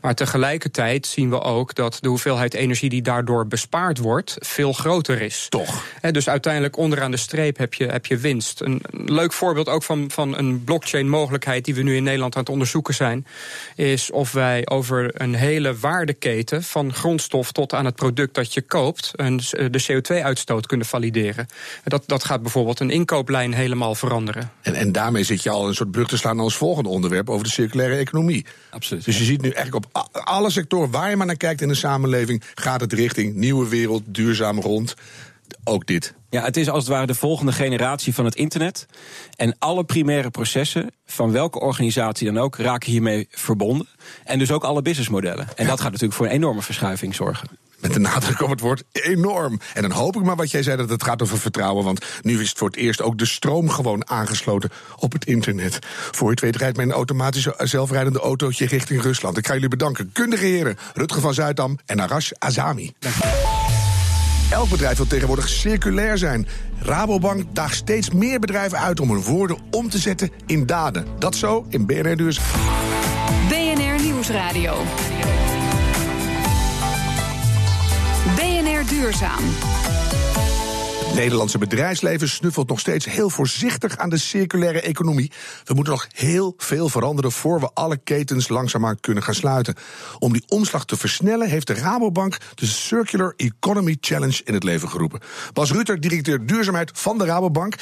Maar 0.00 0.14
tegelijkertijd 0.14 1.06
zien 1.06 1.30
we 1.30 1.40
ook 1.40 1.74
dat 1.74 1.98
de 2.00 2.08
hoeveelheid 2.08 2.54
energie 2.54 2.88
die 2.88 3.02
daardoor 3.02 3.46
bespaard 3.46 3.98
wordt, 3.98 4.36
veel 4.38 4.72
groter 4.72 5.22
is. 5.22 5.46
Toch. 5.48 5.84
He, 6.00 6.10
dus 6.10 6.28
uiteindelijk 6.28 6.76
onderaan 6.76 7.10
de 7.10 7.16
streep 7.16 7.58
heb 7.58 7.74
je, 7.74 7.86
heb 7.86 8.06
je 8.06 8.16
winst. 8.16 8.60
Een, 8.60 8.82
een 8.90 9.14
leuk 9.14 9.32
voorbeeld 9.32 9.68
ook 9.68 9.82
van, 9.82 10.10
van 10.10 10.38
een 10.38 10.64
blockchain-mogelijkheid 10.64 11.64
die 11.64 11.74
we 11.74 11.82
nu 11.82 11.96
in 11.96 12.02
Nederland 12.02 12.34
aan 12.34 12.40
het 12.40 12.50
onderzoeken 12.50 12.94
zijn, 12.94 13.26
is 13.74 14.10
of 14.10 14.32
wij 14.32 14.68
over 14.68 15.20
een 15.20 15.34
hele 15.34 15.76
waardeketen 15.76 16.62
van 16.62 16.94
grondstof 16.94 17.52
tot 17.52 17.74
aan 17.74 17.84
het 17.84 17.94
product 17.94 18.36
dat 18.38 18.54
je 18.54 18.62
koopt 18.62 19.10
een, 19.12 19.36
de 19.70 19.84
CO2-uitstoot 19.88 20.66
kunnen 20.66 20.86
valideren. 20.86 21.46
Dat, 21.84 22.02
dat 22.06 22.24
gaat 22.24 22.42
bijvoorbeeld 22.42 22.80
een 22.80 22.90
inkooplijn 22.90 23.52
helemaal 23.52 23.94
veranderen. 23.94 24.50
En, 24.62 24.74
en 24.74 24.92
daarmee 24.92 25.22
zit 25.22 25.42
je 25.42 25.50
al 25.50 25.68
een 25.68 25.74
soort 25.74 25.90
brug 25.90 26.08
te 26.08 26.16
slaan 26.16 26.40
als 26.40 26.56
volgende 26.56 26.88
onderwerp 26.88 27.30
over 27.30 27.44
de 27.44 27.52
circulaire 27.52 27.96
economie. 27.96 28.46
Absoluut. 28.70 29.04
Dus 29.04 29.18
je 29.18 29.24
ziet 29.24 29.42
nu 29.42 29.50
eigenlijk 29.50 29.86
op 29.86 30.08
alle 30.12 30.50
sectoren 30.50 30.90
waar 30.90 31.10
je 31.10 31.16
maar 31.16 31.26
naar 31.26 31.36
kijkt 31.36 31.60
in 31.60 31.68
de 31.68 31.74
samenleving, 31.74 32.42
gaat 32.54 32.80
het 32.80 32.92
richting 32.92 33.34
nieuwe 33.34 33.68
wereld, 33.68 34.02
duurzaam 34.06 34.60
rond. 34.60 34.94
Ook 35.64 35.86
dit. 35.86 36.14
Ja, 36.30 36.44
het 36.44 36.56
is 36.56 36.68
als 36.68 36.84
het 36.84 36.92
ware 36.92 37.06
de 37.06 37.14
volgende 37.14 37.52
generatie 37.52 38.14
van 38.14 38.24
het 38.24 38.34
internet. 38.34 38.86
En 39.36 39.56
alle 39.58 39.84
primaire 39.84 40.30
processen, 40.30 40.90
van 41.06 41.32
welke 41.32 41.60
organisatie 41.60 42.26
dan 42.32 42.42
ook, 42.42 42.56
raken 42.56 42.90
hiermee 42.90 43.28
verbonden. 43.30 43.88
En 44.24 44.38
dus 44.38 44.50
ook 44.50 44.64
alle 44.64 44.82
businessmodellen. 44.82 45.48
En 45.56 45.66
dat 45.66 45.80
gaat 45.80 45.90
natuurlijk 45.90 46.18
voor 46.18 46.26
een 46.26 46.32
enorme 46.32 46.62
verschuiving 46.62 47.14
zorgen 47.14 47.48
met 47.80 47.92
de 47.92 47.98
nadruk 47.98 48.42
op 48.42 48.50
het 48.50 48.60
woord 48.60 48.82
enorm. 48.92 49.60
En 49.74 49.82
dan 49.82 49.90
hoop 49.90 50.16
ik 50.16 50.22
maar 50.22 50.36
wat 50.36 50.50
jij 50.50 50.62
zei 50.62 50.76
dat 50.76 50.90
het 50.90 51.04
gaat 51.04 51.22
over 51.22 51.38
vertrouwen. 51.38 51.84
Want 51.84 52.04
nu 52.22 52.40
is 52.40 52.48
het 52.48 52.58
voor 52.58 52.68
het 52.68 52.76
eerst 52.76 53.02
ook 53.02 53.18
de 53.18 53.26
stroom 53.26 53.70
gewoon 53.70 54.08
aangesloten 54.08 54.70
op 54.96 55.12
het 55.12 55.24
internet. 55.24 55.78
Voor 56.10 56.26
je 56.26 56.30
het 56.30 56.40
weet 56.40 56.56
rijdt 56.56 56.76
mijn 56.76 56.92
automatische 56.92 57.54
zelfrijdende 57.58 58.18
autootje 58.18 58.66
richting 58.66 59.02
Rusland. 59.02 59.36
Ik 59.36 59.46
ga 59.46 59.54
jullie 59.54 59.68
bedanken. 59.68 60.10
Kundige 60.12 60.44
heren, 60.44 60.78
Rutger 60.94 61.20
van 61.20 61.34
Zuidam 61.34 61.78
en 61.86 62.00
Arash 62.00 62.30
Azami. 62.38 62.92
Elk 64.50 64.68
bedrijf 64.68 64.96
wil 64.96 65.06
tegenwoordig 65.06 65.48
circulair 65.48 66.18
zijn. 66.18 66.46
Rabobank 66.78 67.54
daagt 67.54 67.74
steeds 67.74 68.10
meer 68.10 68.38
bedrijven 68.38 68.78
uit 68.78 69.00
om 69.00 69.10
hun 69.10 69.22
woorden 69.22 69.58
om 69.70 69.90
te 69.90 69.98
zetten 69.98 70.30
in 70.46 70.66
daden. 70.66 71.06
Dat 71.18 71.36
zo 71.36 71.66
in 71.68 71.86
BNR 71.86 72.16
Duurzaam. 72.16 72.44
BNR 73.48 74.02
Nieuwsradio. 74.02 74.76
Duurzaam. 78.98 79.44
Het 81.04 81.14
Nederlandse 81.14 81.58
bedrijfsleven 81.58 82.28
snuffelt 82.28 82.68
nog 82.68 82.80
steeds 82.80 83.04
heel 83.04 83.30
voorzichtig 83.30 83.96
aan 83.96 84.10
de 84.10 84.18
circulaire 84.18 84.80
economie. 84.80 85.32
We 85.64 85.74
moeten 85.74 85.92
nog 85.92 86.06
heel 86.12 86.54
veel 86.56 86.88
veranderen 86.88 87.32
voor 87.32 87.60
we 87.60 87.70
alle 87.74 87.96
ketens 87.96 88.48
langzaamaan 88.48 89.00
kunnen 89.00 89.22
gaan 89.22 89.34
sluiten. 89.34 89.74
Om 90.18 90.32
die 90.32 90.44
omslag 90.48 90.84
te 90.84 90.96
versnellen 90.96 91.48
heeft 91.48 91.66
de 91.66 91.74
Rabobank 91.74 92.36
de 92.54 92.66
Circular 92.66 93.32
Economy 93.36 93.96
Challenge 94.00 94.40
in 94.44 94.54
het 94.54 94.64
leven 94.64 94.88
geroepen. 94.88 95.20
Bas 95.52 95.70
Ruter, 95.70 96.00
directeur 96.00 96.46
duurzaamheid 96.46 96.90
van 96.94 97.18
de 97.18 97.24
Rabobank. 97.24 97.74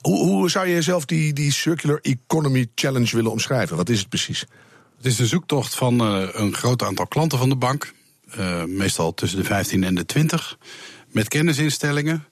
Hoe, 0.00 0.18
hoe 0.18 0.50
zou 0.50 0.66
je 0.66 0.74
jezelf 0.74 1.04
die, 1.04 1.32
die 1.32 1.52
Circular 1.52 1.98
Economy 2.02 2.66
Challenge 2.74 3.16
willen 3.16 3.30
omschrijven? 3.30 3.76
Wat 3.76 3.88
is 3.88 3.98
het 3.98 4.08
precies? 4.08 4.40
Het 4.96 5.06
is 5.06 5.18
een 5.18 5.26
zoektocht 5.26 5.74
van 5.74 6.02
uh, 6.02 6.28
een 6.32 6.54
groot 6.54 6.82
aantal 6.82 7.06
klanten 7.06 7.38
van 7.38 7.48
de 7.48 7.56
bank. 7.56 7.92
Uh, 8.38 8.64
meestal 8.64 9.14
tussen 9.14 9.38
de 9.38 9.44
15 9.44 9.84
en 9.84 9.94
de 9.94 10.04
20. 10.04 10.58
Met 11.08 11.28
kennisinstellingen 11.28 12.24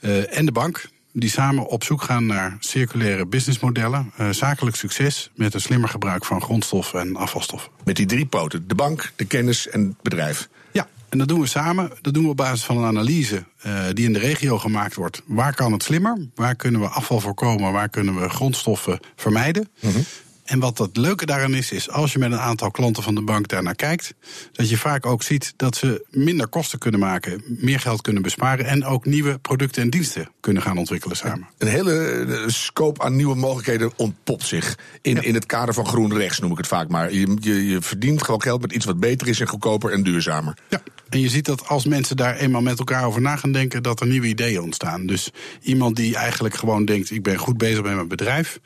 uh, 0.00 0.38
en 0.38 0.46
de 0.46 0.52
bank. 0.52 0.88
Die 1.12 1.30
samen 1.30 1.66
op 1.66 1.84
zoek 1.84 2.02
gaan 2.02 2.26
naar 2.26 2.56
circulaire 2.60 3.26
businessmodellen. 3.26 4.12
Uh, 4.20 4.30
zakelijk 4.30 4.76
succes 4.76 5.30
met 5.34 5.54
een 5.54 5.60
slimmer 5.60 5.88
gebruik 5.88 6.24
van 6.24 6.42
grondstoffen 6.42 7.00
en 7.00 7.16
afvalstoffen. 7.16 7.70
Met 7.84 7.96
die 7.96 8.06
drie 8.06 8.26
poten: 8.26 8.68
de 8.68 8.74
bank, 8.74 9.12
de 9.16 9.24
kennis 9.24 9.68
en 9.68 9.80
het 9.86 10.02
bedrijf. 10.02 10.48
Ja, 10.72 10.88
en 11.08 11.18
dat 11.18 11.28
doen 11.28 11.40
we 11.40 11.46
samen. 11.46 11.90
Dat 12.00 12.14
doen 12.14 12.22
we 12.22 12.30
op 12.30 12.36
basis 12.36 12.64
van 12.64 12.78
een 12.78 12.84
analyse 12.84 13.44
uh, 13.66 13.84
die 13.92 14.04
in 14.04 14.12
de 14.12 14.18
regio 14.18 14.58
gemaakt 14.58 14.94
wordt. 14.94 15.22
Waar 15.26 15.54
kan 15.54 15.72
het 15.72 15.82
slimmer? 15.82 16.26
Waar 16.34 16.54
kunnen 16.54 16.80
we 16.80 16.88
afval 16.88 17.20
voorkomen? 17.20 17.72
Waar 17.72 17.88
kunnen 17.88 18.20
we 18.20 18.28
grondstoffen 18.28 19.00
vermijden? 19.16 19.68
Mm 19.80 19.90
-hmm. 19.92 20.04
En 20.48 20.58
wat 20.58 20.78
het 20.78 20.96
leuke 20.96 21.26
daarin 21.26 21.54
is, 21.54 21.72
is 21.72 21.90
als 21.90 22.12
je 22.12 22.18
met 22.18 22.32
een 22.32 22.38
aantal 22.38 22.70
klanten 22.70 23.02
van 23.02 23.14
de 23.14 23.22
bank 23.22 23.48
daarnaar 23.48 23.74
kijkt, 23.74 24.14
dat 24.52 24.68
je 24.68 24.76
vaak 24.76 25.06
ook 25.06 25.22
ziet 25.22 25.52
dat 25.56 25.76
ze 25.76 26.06
minder 26.10 26.48
kosten 26.48 26.78
kunnen 26.78 27.00
maken, 27.00 27.42
meer 27.46 27.80
geld 27.80 28.00
kunnen 28.00 28.22
besparen 28.22 28.66
en 28.66 28.84
ook 28.84 29.04
nieuwe 29.04 29.38
producten 29.38 29.82
en 29.82 29.90
diensten 29.90 30.30
kunnen 30.40 30.62
gaan 30.62 30.78
ontwikkelen 30.78 31.16
samen. 31.16 31.48
Een 31.58 31.68
hele 31.68 32.44
scope 32.46 33.02
aan 33.02 33.16
nieuwe 33.16 33.34
mogelijkheden 33.34 33.92
ontpopt 33.96 34.46
zich. 34.46 34.78
In, 35.02 35.14
ja. 35.14 35.22
in 35.22 35.34
het 35.34 35.46
kader 35.46 35.74
van 35.74 35.86
groen 35.86 36.16
rechts 36.16 36.38
noem 36.38 36.50
ik 36.50 36.56
het 36.56 36.66
vaak 36.66 36.88
maar. 36.88 37.12
Je, 37.12 37.36
je, 37.40 37.68
je 37.68 37.82
verdient 37.82 38.22
gewoon 38.22 38.42
geld 38.42 38.60
met 38.60 38.72
iets 38.72 38.84
wat 38.84 39.00
beter 39.00 39.28
is 39.28 39.40
en 39.40 39.48
goedkoper 39.48 39.92
en 39.92 40.02
duurzamer. 40.02 40.56
Ja, 40.68 40.82
en 41.08 41.20
je 41.20 41.28
ziet 41.28 41.44
dat 41.44 41.68
als 41.68 41.84
mensen 41.84 42.16
daar 42.16 42.36
eenmaal 42.36 42.62
met 42.62 42.78
elkaar 42.78 43.04
over 43.04 43.20
na 43.20 43.36
gaan 43.36 43.52
denken, 43.52 43.82
dat 43.82 44.00
er 44.00 44.06
nieuwe 44.06 44.26
ideeën 44.26 44.62
ontstaan. 44.62 45.06
Dus 45.06 45.30
iemand 45.62 45.96
die 45.96 46.16
eigenlijk 46.16 46.54
gewoon 46.54 46.84
denkt: 46.84 47.10
ik 47.10 47.22
ben 47.22 47.36
goed 47.36 47.58
bezig 47.58 47.82
met 47.82 47.94
mijn 47.94 48.08
bedrijf 48.08 48.60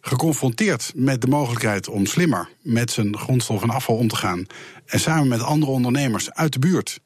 geconfronteerd 0.00 0.92
met 0.94 1.20
de 1.20 1.26
mogelijkheid 1.26 1.88
om 1.88 2.06
slimmer 2.06 2.48
met 2.62 2.90
zijn 2.90 3.18
grondstof 3.18 3.62
en 3.62 3.70
afval 3.70 3.96
om 3.96 4.08
te 4.08 4.16
gaan. 4.16 4.46
En 4.86 5.00
samen 5.00 5.28
met 5.28 5.42
andere 5.42 5.72
ondernemers 5.72 6.32
uit 6.32 6.52
de 6.52 6.58
buurt 6.58 7.00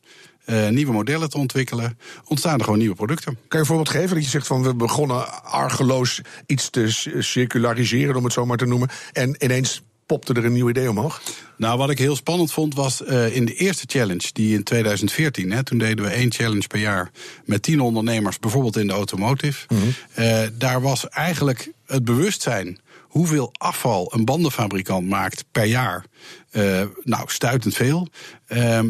uh, 0.47 0.69
nieuwe 0.69 0.93
modellen 0.93 1.31
te 1.31 1.39
ontwikkelen, 1.39 1.99
ontstaan 2.25 2.59
er 2.59 2.65
gewoon 2.65 2.79
nieuwe 2.79 2.95
producten. 2.95 3.33
Kan 3.35 3.43
je 3.49 3.59
een 3.59 3.67
voorbeeld 3.67 3.89
geven 3.89 4.15
dat 4.15 4.25
je 4.25 4.31
zegt 4.31 4.47
van 4.47 4.63
we 4.63 4.75
begonnen 4.75 5.45
argeloos 5.45 6.21
iets 6.47 6.71
te 6.71 6.89
circulariseren, 7.19 8.17
om 8.17 8.25
het 8.25 8.33
zo 8.33 8.47
maar 8.47 8.57
te 8.57 8.67
noemen, 8.67 8.89
en 9.13 9.45
ineens 9.45 9.83
popte 10.07 10.35
er 10.35 10.45
een 10.45 10.53
nieuw 10.53 10.69
idee 10.69 10.91
omhoog? 10.91 11.23
Nou, 11.57 11.79
wat 11.79 11.91
ik 11.91 11.99
heel 11.99 12.17
spannend 12.17 12.53
vond 12.53 12.75
was 12.75 13.01
uh, 13.01 13.37
in 13.37 13.45
de 13.45 13.55
eerste 13.55 13.85
challenge, 13.87 14.31
die 14.33 14.55
in 14.55 14.63
2014, 14.63 15.51
hè, 15.51 15.63
toen 15.63 15.79
deden 15.79 16.05
we 16.05 16.11
één 16.11 16.33
challenge 16.33 16.67
per 16.67 16.81
jaar 16.81 17.11
met 17.45 17.63
tien 17.63 17.81
ondernemers, 17.81 18.39
bijvoorbeeld 18.39 18.77
in 18.77 18.87
de 18.87 18.93
automotive. 18.93 19.67
Mm 19.69 19.79
-hmm. 19.79 20.25
uh, 20.25 20.41
daar 20.59 20.81
was 20.81 21.09
eigenlijk 21.09 21.71
het 21.87 22.05
bewustzijn 22.05 22.79
hoeveel 23.15 23.53
afval 23.53 24.13
een 24.15 24.25
bandenfabrikant 24.25 25.09
maakt 25.09 25.45
per 25.53 25.65
jaar. 25.65 26.05
Uh, 26.53 26.83
nou, 27.03 27.25
stuitend 27.27 27.75
veel. 27.75 28.09
Uh, 28.49 28.81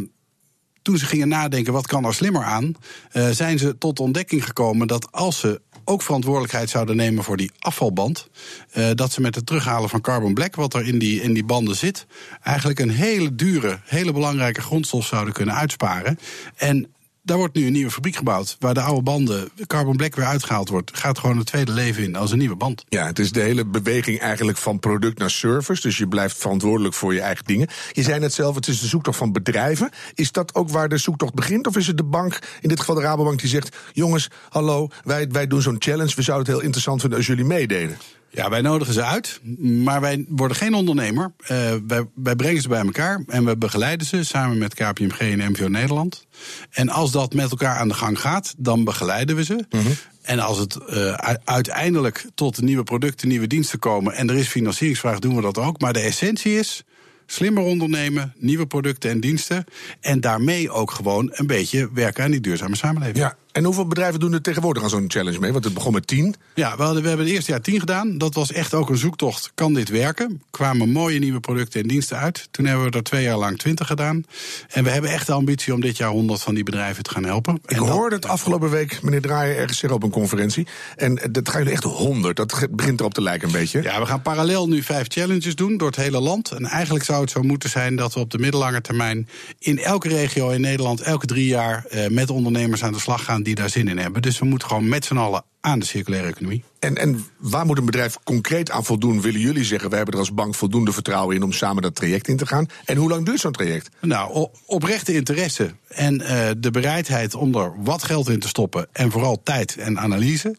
toen 0.83 0.99
ze 0.99 1.07
gingen 1.07 1.29
nadenken, 1.29 1.73
wat 1.73 1.87
kan 1.87 2.05
er 2.05 2.15
slimmer 2.15 2.43
aan, 2.43 2.75
uh, 3.13 3.29
zijn 3.29 3.59
ze 3.59 3.79
tot 3.79 3.97
de 3.97 4.03
ontdekking 4.03 4.45
gekomen 4.45 4.87
dat 4.87 5.13
als 5.13 5.39
ze 5.39 5.61
ook 5.85 6.03
verantwoordelijkheid 6.03 6.71
zouden 6.71 6.97
nemen 6.97 7.25
voor 7.25 7.37
die 7.37 7.51
afvalband. 7.59 8.29
Uh, 8.75 8.91
dat 8.95 9.13
ze 9.13 9.21
met 9.21 9.35
het 9.35 9.47
terughalen 9.47 9.89
van 9.89 10.01
carbon 10.01 10.35
black, 10.35 10.55
wat 10.55 10.75
er 10.75 10.87
in 10.87 10.99
die, 10.99 11.23
in 11.23 11.33
die 11.33 11.45
banden 11.45 11.77
zit, 11.77 12.07
eigenlijk 12.43 12.79
een 12.79 12.91
hele 12.91 13.35
dure, 13.35 13.81
hele 13.85 14.13
belangrijke 14.13 14.61
grondstof 14.61 15.07
zouden 15.07 15.35
kunnen 15.35 15.55
uitsparen. 15.55 16.19
En 16.57 16.94
daar 17.25 17.37
wordt 17.37 17.55
nu 17.55 17.67
een 17.67 17.73
nieuwe 17.73 17.91
fabriek 17.91 18.17
gebouwd. 18.17 18.57
Waar 18.59 18.75
de 18.75 18.81
oude 18.81 19.03
banden, 19.03 19.49
carbon 19.67 19.97
black 19.97 20.15
weer 20.15 20.25
uitgehaald 20.25 20.69
wordt. 20.69 20.97
Gaat 20.99 21.19
gewoon 21.19 21.39
het 21.39 21.47
tweede 21.47 21.73
leven 21.73 22.03
in 22.03 22.17
als 22.17 22.31
een 22.31 22.39
nieuwe 22.39 22.57
band. 22.57 22.85
Ja, 22.89 23.07
het 23.07 23.19
is 23.19 23.33
de 23.33 23.41
hele 23.41 23.67
beweging 23.67 24.19
eigenlijk 24.21 24.59
van 24.59 24.79
product 24.79 25.19
naar 25.19 25.31
service. 25.31 25.83
Dus 25.83 25.99
je 25.99 26.09
blijft 26.09 26.37
verantwoordelijk 26.37 26.95
voor 26.95 27.15
je 27.15 27.21
eigen 27.21 27.45
dingen. 27.45 27.69
Je 27.93 28.03
zei 28.03 28.21
net 28.21 28.33
zelf, 28.33 28.55
het 28.55 28.69
is 28.69 28.81
de 28.81 28.87
zoektocht 28.87 29.17
van 29.17 29.33
bedrijven. 29.33 29.91
Is 30.15 30.33
dat 30.33 30.55
ook 30.55 30.69
waar 30.69 30.89
de 30.89 30.99
zoektocht 30.99 31.35
begint? 31.35 31.67
Of 31.67 31.77
is 31.77 31.87
het 31.87 31.97
de 31.97 32.05
bank, 32.05 32.39
in 32.61 32.69
dit 32.69 32.81
geval 32.81 32.95
de 32.95 33.01
Rabobank, 33.01 33.41
die 33.41 33.49
zegt: 33.49 33.77
jongens, 33.93 34.31
hallo, 34.49 34.89
wij, 35.05 35.29
wij 35.29 35.47
doen 35.47 35.63
zo'n 35.63 35.77
challenge. 35.79 36.15
We 36.15 36.23
zouden 36.23 36.47
het 36.47 36.55
heel 36.57 36.65
interessant 36.65 37.01
vinden 37.01 37.19
als 37.19 37.27
jullie 37.27 37.45
meededen. 37.45 37.99
Ja, 38.35 38.51
wij 38.51 38.61
nodigen 38.61 38.95
ze 38.95 39.05
uit, 39.05 39.41
maar 39.59 40.01
wij 40.01 40.25
worden 40.29 40.57
geen 40.57 40.75
ondernemer. 40.75 41.33
Uh, 41.43 41.49
wij, 41.87 42.09
wij, 42.15 42.37
brengen 42.37 42.63
ze 42.63 42.69
bij 42.69 42.81
elkaar 42.81 43.25
en 43.27 43.45
we 43.45 43.57
begeleiden 43.57 44.07
ze 44.07 44.25
samen 44.25 44.59
met 44.59 44.75
KPMG 44.75 45.19
en 45.19 45.51
MVO 45.51 45.69
Nederland. 45.69 46.27
En 46.71 46.89
als 46.89 47.13
dat 47.13 47.35
met 47.35 47.51
elkaar 47.51 47.77
aan 47.77 47.89
de 47.89 47.95
gang 47.95 48.21
gaat, 48.21 48.55
dan 48.59 48.85
begeleiden 48.85 49.37
we 49.37 49.45
ze. 49.45 49.65
Mm 49.71 49.81
-hmm. 49.81 49.93
En 50.23 50.39
als 50.39 50.59
het 50.59 50.79
uh, 50.89 51.13
uiteindelijk 51.45 52.27
tot 52.35 52.61
nieuwe 52.61 52.83
producten, 52.83 53.29
nieuwe 53.29 53.47
diensten 53.47 53.79
komen 53.79 54.15
en 54.15 54.29
er 54.29 54.37
is 54.37 54.49
financieringsvraag, 54.49 55.19
doen 55.19 55.35
we 55.35 55.43
dat 55.43 55.59
ook. 55.59 55.81
Maar 55.81 55.93
de 55.93 56.01
essentie 56.01 56.59
is 56.59 56.85
slimmer 57.27 57.63
ondernemen, 57.63 58.35
nieuwe 58.37 58.67
producten 58.67 59.11
en 59.11 59.21
diensten. 59.21 59.65
En 60.01 60.21
daarmee 60.21 60.71
ook 60.71 60.91
gewoon 60.91 61.31
een 61.33 61.47
beetje 61.47 61.91
werken 61.93 62.25
aan 62.25 62.31
die 62.31 62.41
duurzame 62.41 62.77
samenleving. 62.77 63.19
Ja, 63.19 63.37
en 63.55 63.65
hoeveel 63.65 63.87
bedrijven 63.87 64.21
doen 64.21 64.33
er 64.33 64.43
tegenwoordig 64.43 64.83
aan 64.83 64.89
zo'n 64.89 65.05
challenge 65.09 65.39
mee? 65.39 65.53
Want 65.53 65.65
het 65.65 65.75
begon 65.75 65.93
met 65.93 66.07
tien. 66.07 66.35
Ja, 66.55 66.77
we, 66.77 66.83
hadden, 66.83 67.03
we 67.03 67.09
hebben 67.09 67.27
het 67.27 67.35
eerste 67.35 67.51
jaar 67.51 67.61
tien 67.61 67.81
gedaan. 67.81 68.19
Dat 68.19 68.35
was 68.35 68.53
echt 68.53 68.75
ook 68.75 68.91
een 68.91 68.97
zoektocht. 68.97 69.51
Kan 69.55 69.75
dit 69.75 69.89
werken? 69.89 70.43
Kwamen 70.51 70.89
mooie 70.89 71.19
nieuwe 71.19 71.41
producten 71.41 71.81
en 71.81 71.89
diensten 71.89 72.19
uit. 72.19 72.49
Toen 72.51 72.65
hebben 72.65 72.91
we 72.91 72.97
er 72.97 73.03
twee 73.03 73.23
jaar 73.23 73.37
lang 73.37 73.59
twintig 73.59 73.87
gedaan. 73.87 74.25
En 74.69 74.85
we 74.85 74.91
hebben 74.91 75.11
echt 75.11 75.27
de 75.27 75.33
ambitie 75.33 75.75
om 75.75 75.81
dit 75.81 75.97
jaar 75.97 76.11
honderd 76.11 76.43
van 76.43 76.55
die 76.55 76.65
bedrijven 76.65 77.03
te 77.03 77.11
gaan 77.11 77.25
helpen. 77.25 77.55
Ik 77.67 77.71
en 77.77 77.79
hoorde 77.79 78.15
het 78.15 78.27
afgelopen 78.27 78.71
week, 78.71 79.03
meneer 79.03 79.21
Draaien, 79.21 79.57
ergens 79.57 79.79
zeggen 79.79 79.99
op 79.99 80.05
een 80.05 80.11
conferentie. 80.11 80.67
En 80.97 81.21
dat 81.31 81.49
gaan 81.49 81.59
jullie 81.59 81.75
echt 81.75 81.85
honderd. 81.85 82.37
Dat 82.37 82.69
begint 82.71 83.01
erop 83.01 83.15
te 83.15 83.23
lijken 83.23 83.47
een 83.47 83.55
beetje. 83.55 83.83
Ja, 83.83 84.01
we 84.01 84.07
gaan 84.07 84.23
parallel 84.23 84.69
nu 84.69 84.83
vijf 84.83 85.07
challenges 85.09 85.55
doen 85.55 85.77
door 85.77 85.89
het 85.89 85.97
hele 85.97 86.21
land. 86.21 86.51
En 86.51 86.65
eigenlijk 86.65 87.05
zou 87.05 87.21
het 87.21 87.31
zo 87.31 87.43
moeten 87.43 87.71
zijn 87.71 87.97
dat 87.97 88.15
we 88.15 88.21
op 88.21 88.31
de 88.31 88.39
middellange 88.39 88.81
termijn 88.81 89.29
in 89.59 89.79
elke 89.79 90.09
regio 90.09 90.51
in 90.51 90.61
Nederland 90.61 91.01
elke 91.01 91.27
drie 91.27 91.47
jaar 91.47 91.85
eh, 91.85 92.11
met 92.11 92.31
ondernemers 92.31 92.83
aan 92.83 92.93
de 92.93 92.99
slag 93.01 93.25
gaan 93.25 93.43
die 93.45 93.55
daar 93.55 93.71
zin 93.71 93.89
in 93.89 93.99
hebben. 93.99 94.23
Dus 94.23 94.39
we 94.39 94.45
moeten 94.45 94.69
gewoon 94.69 94.89
met 94.89 95.05
z'n 95.05 95.17
allen 95.17 95.45
aan 95.61 95.79
de 95.79 95.85
circulaire 95.85 96.29
economie. 96.29 96.65
En, 96.79 96.97
en 96.97 97.27
waar 97.39 97.67
moet 97.67 97.79
een 97.79 97.85
bedrijf 97.85 98.17
concreet 98.25 98.71
aan 98.71 98.85
voldoen? 98.85 99.21
Willen 99.21 99.41
jullie 99.41 99.65
zeggen, 99.65 99.89
wij 99.89 99.97
hebben 99.97 100.15
er 100.15 100.21
als 100.21 100.35
bank 100.35 100.55
voldoende 100.55 100.93
vertrouwen 100.93 101.37
in 101.37 101.43
om 101.43 101.53
samen 101.53 101.83
dat 101.83 101.95
traject 101.95 102.29
in 102.29 102.37
te 102.37 102.47
gaan? 102.47 102.67
En 102.85 102.97
hoe 102.97 103.09
lang 103.09 103.27
duurt 103.27 103.41
zo'n 103.41 103.53
traject? 103.53 103.89
Nou, 104.01 104.49
oprechte 104.67 105.15
interesse 105.15 105.75
en 105.89 106.21
uh, 106.21 106.51
de 106.59 106.71
bereidheid 106.71 107.35
om 107.35 107.55
er 107.55 107.73
wat 107.83 108.03
geld 108.03 108.29
in 108.29 108.41
te 108.41 108.49
stoppen 108.49 108.87
en 108.93 109.11
vooral 109.11 109.41
tijd 109.43 109.77
en 109.77 109.99
analyse, 109.99 110.57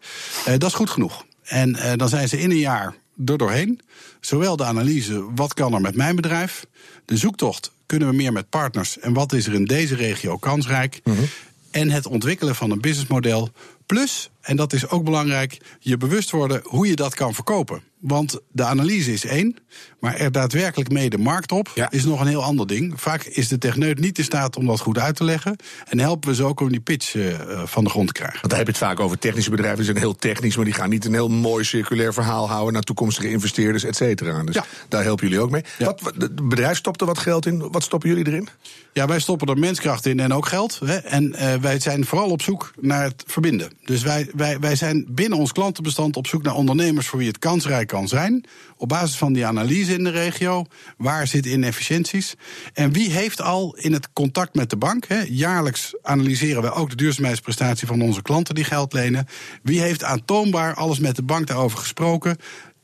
uh, 0.48 0.54
dat 0.58 0.70
is 0.70 0.74
goed 0.74 0.90
genoeg. 0.90 1.26
En 1.44 1.70
uh, 1.70 1.92
dan 1.96 2.10
zijn 2.10 2.30
ze 2.30 2.40
in 2.40 2.52
een 2.52 2.58
jaar 2.58 2.96
er 3.26 3.38
doorheen. 3.38 3.82
Zowel 4.20 4.56
de 4.56 4.64
analyse, 4.64 5.26
wat 5.36 5.54
kan 5.54 5.74
er 5.74 5.82
met 5.82 5.96
mijn 5.96 6.16
bedrijf? 6.16 6.66
De 7.06 7.18
zoektocht, 7.18 7.72
kunnen 7.86 8.08
we 8.08 8.16
meer 8.16 8.34
met 8.34 8.50
partners? 8.50 9.00
En 9.00 9.14
wat 9.14 9.34
is 9.34 9.48
er 9.48 9.54
in 9.54 9.66
deze 9.66 9.96
regio 9.96 10.38
kansrijk? 10.38 11.02
En 11.76 11.90
het 11.90 12.08
ontwikkelen 12.08 12.56
van 12.56 12.72
een 12.72 12.82
businessmodel. 12.82 13.50
Plus, 13.86 14.30
en 14.42 14.56
dat 14.56 14.74
is 14.74 14.90
ook 14.90 15.04
belangrijk, 15.04 15.58
je 15.80 15.98
bewust 15.98 16.32
worden 16.32 16.62
hoe 16.64 16.88
je 16.88 16.96
dat 16.96 17.16
kan 17.16 17.34
verkopen. 17.34 17.84
Want 18.08 18.40
de 18.52 18.64
analyse 18.64 19.14
is 19.14 19.26
één, 19.26 19.56
maar 20.00 20.16
er 20.16 20.32
daadwerkelijk 20.32 20.92
mee 20.92 21.10
de 21.10 21.18
markt 21.18 21.52
op 21.52 21.72
Ja. 21.76 21.92
is 21.92 22.04
nog 22.06 22.20
een 22.22 22.28
heel 22.28 22.44
ander 22.44 22.68
ding. 22.68 22.94
Vaak 23.02 23.24
is 23.24 23.48
de 23.48 23.58
techneut 23.58 24.00
niet 24.00 24.18
in 24.18 24.24
staat 24.24 24.58
om 24.58 24.66
dat 24.66 24.80
goed 24.80 24.98
uit 24.98 25.16
te 25.16 25.24
leggen. 25.24 25.56
En 25.86 26.00
helpen 26.00 26.30
we 26.30 26.36
ze 26.36 26.44
ook 26.44 26.60
om 26.60 26.70
die 26.72 26.80
pitch 26.80 27.16
eh, 27.16 27.24
van 27.66 27.84
de 27.84 27.90
grond 27.90 28.08
te 28.08 28.14
krijgen. 28.14 28.38
Want 28.40 28.50
daar 28.50 28.58
heb 28.58 28.68
je 28.68 28.74
het 28.74 28.84
vaak 28.84 29.00
over. 29.00 29.20
Technische 29.20 29.50
bedrijven 29.50 29.78
die 29.78 29.86
zijn 29.86 29.98
heel 29.98 30.16
technisch, 30.16 30.56
maar 30.56 30.66
die 30.66 30.74
gaan 30.74 30.90
niet 30.90 31.06
een 31.06 31.14
heel 31.14 31.30
mooi 31.30 31.64
circulair 31.64 32.14
verhaal 32.14 32.50
houden 32.50 32.74
naar 32.74 32.82
toekomstige 32.82 33.30
investeerders, 33.30 33.84
et 33.84 33.96
cetera. 33.96 34.44
Dus 34.44 34.56
Ja. 34.56 34.66
daar 34.90 35.04
helpen 35.04 35.28
jullie 35.28 35.42
ook 35.44 35.52
mee. 35.52 35.64
Ja. 35.78 35.86
Wat, 35.86 36.02
wat- 36.02 36.14
het 36.18 36.50
bedrijf 36.50 36.78
stopt 36.78 37.02
er 37.02 37.08
wat 37.08 37.18
geld 37.20 37.46
in. 37.46 37.72
Wat 37.72 37.84
stoppen 37.84 38.10
jullie 38.10 38.28
erin? 38.28 38.48
Ja, 38.94 39.08
wij 39.08 39.20
stoppen 39.20 39.48
er 39.48 39.58
menskracht 39.60 40.06
in 40.06 40.20
en 40.20 40.34
ook 40.34 40.46
geld. 40.48 40.80
Hè. 40.86 40.96
En 40.96 41.34
eh, 41.34 41.54
wij 41.56 41.80
zijn 41.80 42.06
vooral 42.06 42.30
op 42.30 42.42
zoek 42.42 42.72
naar 42.80 43.04
het 43.04 43.24
verbinden. 43.28 43.72
Dus 43.86 44.02
wij, 44.04 44.30
wij, 44.36 44.60
wij 44.60 44.76
zijn 44.76 45.06
binnen 45.10 45.38
ons 45.40 45.52
klantenbestand 45.52 46.16
op 46.18 46.28
zoek 46.28 46.44
naar 46.44 46.54
ondernemers 46.56 47.08
voor 47.08 47.20
wie 47.20 47.28
het 47.28 47.40
kansrijk 47.40 47.94
kan 47.96 48.08
zijn. 48.08 48.44
Op 48.78 48.90
basis 48.90 49.18
van 49.18 49.34
die 49.34 49.46
analyse 49.46 49.94
in 49.94 50.04
de 50.04 50.10
regio. 50.10 50.66
Waar 50.98 51.28
zitten 51.28 51.52
inefficiënties? 51.52 52.36
En 52.74 52.92
wie 52.92 53.10
heeft 53.10 53.42
al 53.42 53.76
in 53.76 53.94
het 53.94 54.14
contact 54.14 54.56
met 54.56 54.70
de 54.70 54.78
bank? 54.78 55.08
Hè, 55.08 55.22
jaarlijks 55.30 55.96
analyseren 56.02 56.62
we 56.62 56.72
ook 56.72 56.90
de 56.90 56.96
duurzaamheidsprestatie 56.96 57.88
van 57.88 58.02
onze 58.02 58.22
klanten 58.22 58.56
die 58.56 58.64
geld 58.64 58.94
lenen. 58.94 59.28
Wie 59.64 59.82
heeft 59.82 60.04
aantoonbaar 60.04 60.74
alles 60.74 61.00
met 61.00 61.16
de 61.16 61.24
bank 61.24 61.48
daarover 61.48 61.78
gesproken? 61.78 62.38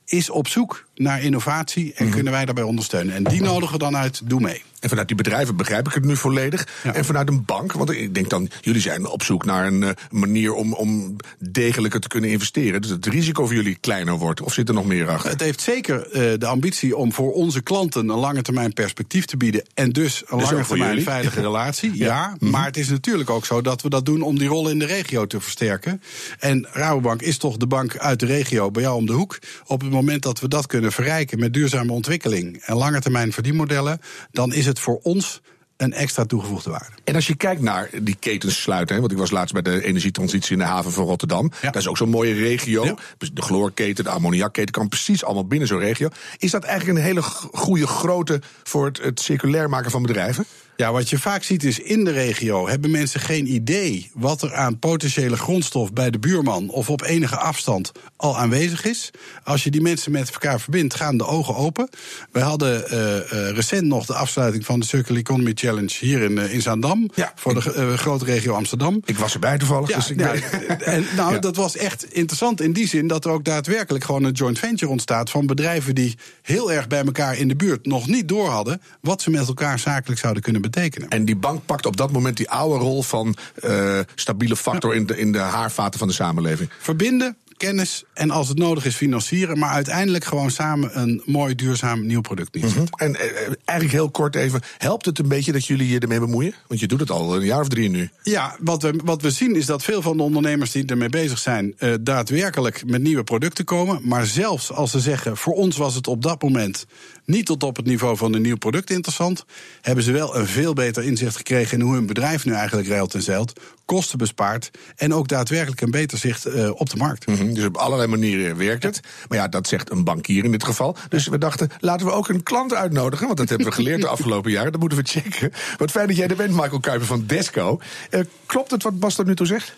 Is 0.06 0.30
op 0.30 0.48
zoek 0.48 0.88
naar 0.95 1.21
innovatie 1.21 1.93
en 1.93 2.10
kunnen 2.10 2.33
wij 2.33 2.45
daarbij 2.45 2.63
ondersteunen? 2.63 3.15
En 3.15 3.24
die 3.24 3.41
nodigen 3.41 3.74
we 3.74 3.79
dan 3.79 3.98
uit, 3.98 4.21
doe 4.24 4.39
mee. 4.39 4.63
En 4.81 4.89
vanuit 4.89 5.07
die 5.07 5.17
bedrijven 5.17 5.55
begrijp 5.55 5.88
ik 5.88 5.93
het 5.93 6.05
nu 6.05 6.15
volledig. 6.15 6.67
Ja. 6.83 6.93
En 6.93 7.05
vanuit 7.05 7.29
een 7.29 7.45
bank, 7.45 7.71
want 7.71 7.91
ik 7.91 8.13
denk 8.13 8.29
dan, 8.29 8.50
jullie 8.62 8.81
zijn 8.81 9.05
op 9.05 9.24
zoek 9.24 9.45
naar 9.45 9.67
een 9.67 9.83
eh, 9.83 9.89
manier 10.10 10.53
om, 10.53 10.74
om 10.74 11.15
degelijker 11.39 12.00
te 12.00 12.07
kunnen 12.07 12.29
investeren. 12.29 12.81
Dus 12.81 12.89
het 12.89 13.05
risico 13.05 13.45
voor 13.45 13.55
jullie 13.55 13.75
kleiner 13.75 14.17
wordt. 14.17 14.41
Of 14.41 14.53
zit 14.53 14.67
er 14.67 14.74
nog 14.74 14.86
meer 14.86 15.10
achter? 15.10 15.31
Het 15.31 15.39
heeft 15.39 15.62
zeker 15.62 16.12
eh, 16.12 16.39
de 16.39 16.45
ambitie 16.45 16.98
om 16.98 17.13
voor 17.13 17.33
onze 17.33 17.62
klanten 17.62 18.10
een 18.10 18.19
lange 18.19 18.41
termijn 18.41 18.74
perspectief 18.74 19.25
te 19.25 19.38
bieden. 19.38 19.63
En 19.74 19.89
dus 19.89 20.24
een 20.25 20.41
lange 20.41 20.65
termijn 20.65 20.89
jullie. 20.89 21.03
veilige 21.03 21.41
relatie. 21.51 21.91
Ja, 21.98 22.36
maar 22.39 22.65
het 22.65 22.77
is 22.77 22.89
natuurlijk 22.89 23.29
ook 23.29 23.45
zo 23.45 23.62
dat 23.62 23.81
we 23.81 23.89
dat 23.89 24.05
doen 24.05 24.21
om 24.21 24.38
die 24.38 24.48
rol 24.48 24.69
in 24.69 24.79
de 24.79 24.86
regio 24.86 25.27
te 25.27 25.41
versterken. 25.41 26.01
En 26.39 26.67
Rabobank 26.71 27.21
is 27.21 27.38
toch 27.38 27.57
de 27.57 27.67
bank 27.67 27.98
uit 27.98 28.19
de 28.19 28.25
regio 28.25 28.71
bij 28.71 28.83
jou 28.83 28.95
om 28.95 29.05
de 29.05 29.13
hoek. 29.13 29.39
Op 29.65 29.81
het 29.81 29.91
moment 29.91 30.24
dat 30.24 30.39
we 30.39 30.48
dat 30.48 30.67
kunnen 30.67 30.80
verrijken 30.89 31.39
met 31.39 31.53
duurzame 31.53 31.91
ontwikkeling 31.91 32.57
en 32.57 32.75
lange 32.75 33.00
termijn 33.00 33.33
verdienmodellen, 33.33 34.01
dan 34.31 34.53
is 34.53 34.65
het 34.65 34.79
voor 34.79 35.00
ons 35.03 35.41
een 35.81 35.93
extra 35.93 36.25
toegevoegde 36.25 36.69
waarde. 36.69 36.95
En 37.03 37.15
als 37.15 37.27
je 37.27 37.35
kijkt 37.35 37.61
naar 37.61 37.89
die 38.01 38.15
ketens 38.19 38.61
sluiten, 38.61 38.95
hè, 38.95 39.01
want 39.01 39.13
ik 39.13 39.17
was 39.17 39.31
laatst 39.31 39.53
bij 39.53 39.61
de 39.61 39.83
energietransitie 39.83 40.51
in 40.51 40.57
de 40.57 40.63
haven 40.63 40.91
van 40.91 41.05
Rotterdam. 41.05 41.51
Ja. 41.61 41.71
Dat 41.71 41.81
is 41.81 41.88
ook 41.88 41.97
zo'n 41.97 42.09
mooie 42.09 42.33
regio. 42.33 42.85
Ja. 42.85 42.95
Dus 43.17 43.31
De 43.31 43.41
chloorketen, 43.41 44.03
de 44.03 44.09
ammoniakketen 44.09 44.71
kan 44.71 44.88
precies 44.88 45.23
allemaal 45.23 45.45
binnen 45.47 45.67
zo'n 45.67 45.79
regio. 45.79 46.09
Is 46.38 46.51
dat 46.51 46.63
eigenlijk 46.63 46.97
een 47.00 47.05
hele 47.05 47.21
goede 47.51 47.88
grootte 47.88 48.41
voor 48.63 48.85
het, 48.85 49.01
het 49.01 49.19
circulair 49.19 49.69
maken 49.69 49.91
van 49.91 50.01
bedrijven? 50.01 50.45
Ja, 50.81 50.91
wat 50.91 51.09
je 51.09 51.19
vaak 51.19 51.43
ziet 51.43 51.63
is 51.63 51.79
in 51.79 52.03
de 52.03 52.11
regio 52.11 52.67
hebben 52.67 52.91
mensen 52.91 53.19
geen 53.19 53.53
idee 53.53 54.11
wat 54.13 54.41
er 54.41 54.55
aan 54.55 54.79
potentiële 54.79 55.38
grondstof 55.38 55.93
bij 55.93 56.09
de 56.11 56.19
buurman 56.19 56.69
of 56.69 56.89
op 56.89 57.01
enige 57.01 57.38
afstand 57.38 57.91
al 58.15 58.38
aanwezig 58.38 58.85
is. 58.85 59.11
Als 59.43 59.63
je 59.63 59.71
die 59.71 59.81
mensen 59.81 60.11
met 60.11 60.31
elkaar 60.31 60.59
verbindt, 60.59 60.95
gaan 60.95 61.17
de 61.17 61.25
ogen 61.25 61.55
open. 61.55 61.89
Wij 62.31 62.43
hadden 62.43 62.89
eh, 62.89 63.17
eh, 63.17 63.55
recent 63.55 63.88
nog 63.88 64.05
de 64.05 64.13
afsluiting 64.13 64.65
van 64.65 64.79
de 64.79 64.85
Circular 64.85 65.19
Economy 65.19 65.51
Challenge 65.55 65.93
hier 66.00 66.21
in, 66.21 66.38
eh, 66.38 66.53
in 66.53 66.61
Zaandam. 66.61 67.09
Ja. 67.15 67.31
Voor 67.35 67.53
de 67.53 67.97
grote 67.97 68.25
regio 68.25 68.53
Amsterdam. 68.53 69.01
Ik 69.05 69.17
was 69.17 69.33
erbij 69.33 69.57
toevallig. 69.57 69.89
Ja, 69.89 69.95
dus 69.95 70.09
ik 70.09 70.19
ja, 70.19 70.31
weet- 70.31 70.83
en 70.83 71.05
nou, 71.15 71.39
dat 71.39 71.55
was 71.55 71.77
echt 71.77 72.13
interessant 72.13 72.61
in 72.61 72.73
die 72.73 72.88
zin 72.88 73.07
dat 73.07 73.25
er 73.25 73.31
ook 73.31 73.43
daadwerkelijk 73.43 74.03
gewoon 74.03 74.23
een 74.23 74.31
joint 74.31 74.59
venture 74.59 74.91
ontstaat 74.91 75.29
van 75.29 75.45
bedrijven 75.45 75.95
die 75.95 76.17
heel 76.41 76.71
erg 76.71 76.88
bij 76.88 77.03
elkaar 77.05 77.38
in 77.38 77.47
de 77.47 77.55
buurt 77.55 77.85
nog 77.85 78.07
niet 78.07 78.27
door 78.27 78.50
hadden 78.50 78.81
wat 79.01 79.21
ze 79.21 79.29
met 79.29 79.47
elkaar 79.47 79.79
zakelijk 79.79 80.19
zouden 80.19 80.43
kunnen 80.43 80.61
betekenen. 80.71 81.09
En 81.09 81.25
die 81.25 81.35
bank 81.35 81.65
pakt 81.65 81.85
op 81.85 81.97
dat 81.97 82.11
moment 82.11 82.37
die 82.37 82.49
oude 82.49 82.83
rol 82.83 83.03
van 83.03 83.35
eh, 83.55 83.99
stabiele 84.15 84.55
factor 84.55 84.95
in, 84.95 85.05
de, 85.05 85.17
in 85.17 85.31
de 85.31 85.39
haarvaten 85.39 85.99
van 85.99 86.07
de 86.07 86.13
samenleving. 86.13 86.69
verbinden, 86.79 87.37
kennis 87.62 88.03
en 88.13 88.32
als 88.32 88.47
het 88.47 88.58
nodig 88.58 88.86
is 88.86 88.95
financieren, 88.95 89.60
maar 89.60 89.69
uiteindelijk 89.69 90.24
gewoon 90.24 90.52
samen 90.52 91.00
een 91.00 91.21
mooi 91.26 91.56
duurzaam 91.56 92.06
nieuw 92.06 92.21
product 92.21 92.54
neerzetten. 92.54 92.89
En 92.89 93.15
eh, 93.15 93.26
eigenlijk 93.65 94.00
heel 94.00 94.10
kort 94.10 94.36
even, 94.36 94.62
helpt 94.78 95.06
het 95.06 95.19
een 95.19 95.28
beetje 95.28 95.52
dat 95.52 95.65
jullie 95.65 95.89
je 95.89 96.00
ermee 96.00 96.19
bemoeien? 96.19 96.54
Want 96.67 96.80
je 96.80 96.88
doet 96.88 97.00
het 97.00 97.10
al 97.10 97.36
een 97.36 97.45
jaar 97.45 97.60
of 97.60 97.67
drie 97.67 97.89
nu. 97.89 98.10
Ja, 98.24 98.56
wat 98.60 98.82
we, 98.82 99.00
wat 99.04 99.21
we 99.21 99.32
zien 99.32 99.56
is 99.56 99.65
dat 99.65 99.84
veel 99.84 100.02
van 100.02 100.17
de 100.17 100.24
ondernemers 100.24 100.71
die 100.71 100.86
ermee 100.86 101.10
bezig 101.10 101.39
zijn, 101.39 101.74
eh, 101.78 101.93
daadwerkelijk 102.02 102.84
met 102.86 103.02
nieuwe 103.02 103.24
producten 103.24 103.65
komen. 103.65 104.02
Maar 104.04 104.26
zelfs 104.26 104.71
als 104.71 104.91
ze 104.91 105.00
zeggen, 105.00 105.38
voor 105.38 105.54
ons 105.54 105.78
was 105.78 105.95
het 105.95 106.08
op 106.08 106.21
dat 106.21 106.41
moment 106.41 106.86
niet 107.26 107.45
tot 107.45 107.63
op 107.63 107.76
het 107.76 107.86
niveau 107.86 108.17
van 108.17 108.34
een 108.34 108.41
nieuw 108.41 108.58
product 108.58 108.89
interessant, 108.89 109.45
hebben 109.82 110.04
ze 110.04 110.12
wel 110.12 110.36
een 110.36 110.47
veel 110.47 110.74
beter 110.74 111.04
inzicht 111.04 111.36
gekregen 111.36 111.78
in 111.78 111.86
hoe 111.86 111.93
hun 111.93 112.06
bedrijf 112.06 112.45
nu 112.45 112.54
eigenlijk 112.54 112.88
reilt 112.88 113.13
en 113.13 113.21
zeilt, 113.21 113.54
kosten 113.86 114.17
bespaart 114.17 114.71
en 114.95 115.13
ook 115.13 115.28
daadwerkelijk 115.28 115.82
een 115.82 115.91
beter 115.91 116.17
zicht 116.17 116.45
eh, 116.45 116.69
op 116.74 116.89
de 116.89 116.97
markt. 116.97 117.28
Mhm, 117.28 117.50
Dus 117.53 117.65
op 117.65 117.77
allerlei 117.77 118.09
manieren 118.09 118.57
werkt 118.57 118.83
het. 118.83 118.99
Maar 119.27 119.37
ja, 119.37 119.47
dat 119.47 119.67
zegt 119.67 119.91
een 119.91 120.03
bankier 120.03 120.43
in 120.43 120.51
dit 120.51 120.63
geval. 120.63 120.95
Dus 121.09 121.27
we 121.27 121.37
dachten, 121.37 121.69
laten 121.79 122.05
we 122.05 122.11
ook 122.11 122.29
een 122.29 122.43
klant 122.43 122.73
uitnodigen. 122.73 123.25
Want 123.25 123.37
dat 123.37 123.49
hebben 123.49 123.67
we 123.67 123.73
geleerd 123.73 124.01
de 124.01 124.07
afgelopen 124.17 124.51
jaren. 124.51 124.71
Dat 124.71 124.79
moeten 124.81 124.97
we 124.97 125.03
checken. 125.07 125.51
Wat 125.77 125.91
fijn 125.91 126.07
dat 126.07 126.15
jij 126.15 126.27
er 126.27 126.35
bent, 126.35 126.51
Michael 126.51 126.79
Kuiper 126.79 127.07
van 127.07 127.23
Desco. 127.25 127.79
Eh, 128.09 128.21
klopt 128.45 128.71
het 128.71 128.83
wat 128.83 128.99
Bas 128.99 129.15
tot 129.15 129.25
nu 129.25 129.35
toe 129.35 129.47
zegt? 129.47 129.75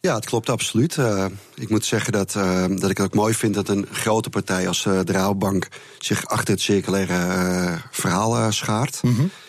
Ja, 0.00 0.14
het 0.14 0.26
klopt 0.26 0.48
absoluut. 0.48 0.98
Eh, 0.98 1.24
ik 1.54 1.68
moet 1.68 1.84
zeggen 1.84 2.12
dat, 2.12 2.34
eh, 2.34 2.64
dat 2.68 2.90
ik 2.90 2.96
het 2.96 3.06
ook 3.06 3.14
mooi 3.14 3.34
vind 3.34 3.54
dat 3.54 3.68
een 3.68 3.86
grote 3.90 4.30
partij 4.30 4.68
als 4.68 4.86
eh, 4.86 5.00
de 5.04 5.62
zich 5.98 6.26
achter 6.26 6.54
het 6.54 6.62
circulaire 6.62 7.14
eh, 7.14 7.72
verhaal 7.90 8.52
schaart. 8.52 9.00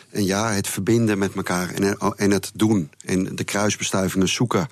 En 0.09 0.25
ja, 0.25 0.51
het 0.51 0.67
verbinden 0.67 1.17
met 1.17 1.33
elkaar 1.35 1.69
en, 1.69 1.97
en 2.15 2.31
het 2.31 2.51
doen 2.53 2.91
en 3.05 3.35
de 3.35 3.43
kruisbestuivingen 3.43 4.27
zoeken 4.29 4.67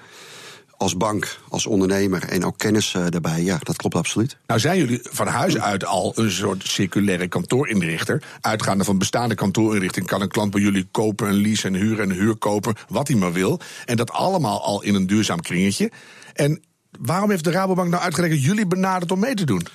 als 0.79 0.97
bank, 0.97 1.39
als 1.49 1.65
ondernemer 1.65 2.23
en 2.23 2.45
ook 2.45 2.57
kennis 2.57 2.93
eh, 2.93 3.05
daarbij. 3.09 3.43
Ja, 3.43 3.57
dat 3.63 3.75
klopt 3.75 3.95
absoluut. 3.95 4.37
Nou 4.47 4.59
zijn 4.59 4.77
jullie 4.77 4.99
van 5.03 5.27
huis 5.27 5.57
uit 5.57 5.85
al 5.85 6.11
een 6.15 6.31
soort 6.31 6.67
circulaire 6.67 7.27
kantoorinrichter. 7.27 8.23
Uitgaande 8.41 8.83
van 8.83 8.97
bestaande 8.97 9.35
kantoorinrichting 9.35 10.05
kan 10.05 10.21
een 10.21 10.27
klant 10.27 10.51
bij 10.51 10.61
jullie 10.61 10.87
kopen, 10.91 11.27
een 11.27 11.41
lease 11.41 11.67
en 11.67 11.73
huren 11.73 12.09
en 12.09 12.15
huur 12.15 12.35
kopen, 12.35 12.75
wat 12.87 13.07
hij 13.07 13.17
maar 13.17 13.33
wil. 13.33 13.59
En 13.85 13.97
dat 13.97 14.11
allemaal 14.11 14.63
al 14.63 14.83
in 14.83 14.95
een 14.95 15.07
duurzaam 15.07 15.41
kringetje. 15.41 15.91
En 16.33 16.63
waarom 16.99 17.29
heeft 17.29 17.43
de 17.43 17.51
Rabobank 17.51 17.89
nou 17.89 18.03
uitgerekend 18.03 18.43
jullie 18.43 18.67
benaderd 18.67 19.11
om 19.11 19.19
mee 19.19 19.33
te 19.33 19.45
doen? 19.45 19.67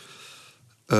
Uh, 0.86 0.98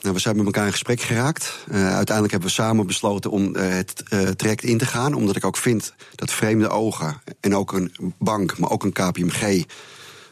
nou, 0.00 0.14
we 0.14 0.18
zijn 0.18 0.36
met 0.36 0.46
elkaar 0.46 0.66
in 0.66 0.72
gesprek 0.72 1.00
geraakt. 1.00 1.64
Uh, 1.68 1.74
uiteindelijk 1.94 2.30
hebben 2.30 2.48
we 2.48 2.54
samen 2.54 2.86
besloten 2.86 3.30
om 3.30 3.56
uh, 3.56 3.68
het 3.68 4.02
traject 4.36 4.62
in 4.62 4.78
te 4.78 4.86
gaan. 4.86 5.14
Omdat 5.14 5.36
ik 5.36 5.44
ook 5.44 5.56
vind 5.56 5.94
dat 6.14 6.30
vreemde 6.30 6.68
ogen 6.68 7.22
en 7.40 7.56
ook 7.56 7.72
een 7.72 8.14
bank, 8.18 8.58
maar 8.58 8.70
ook 8.70 8.84
een 8.84 8.92
KPMG 8.92 9.64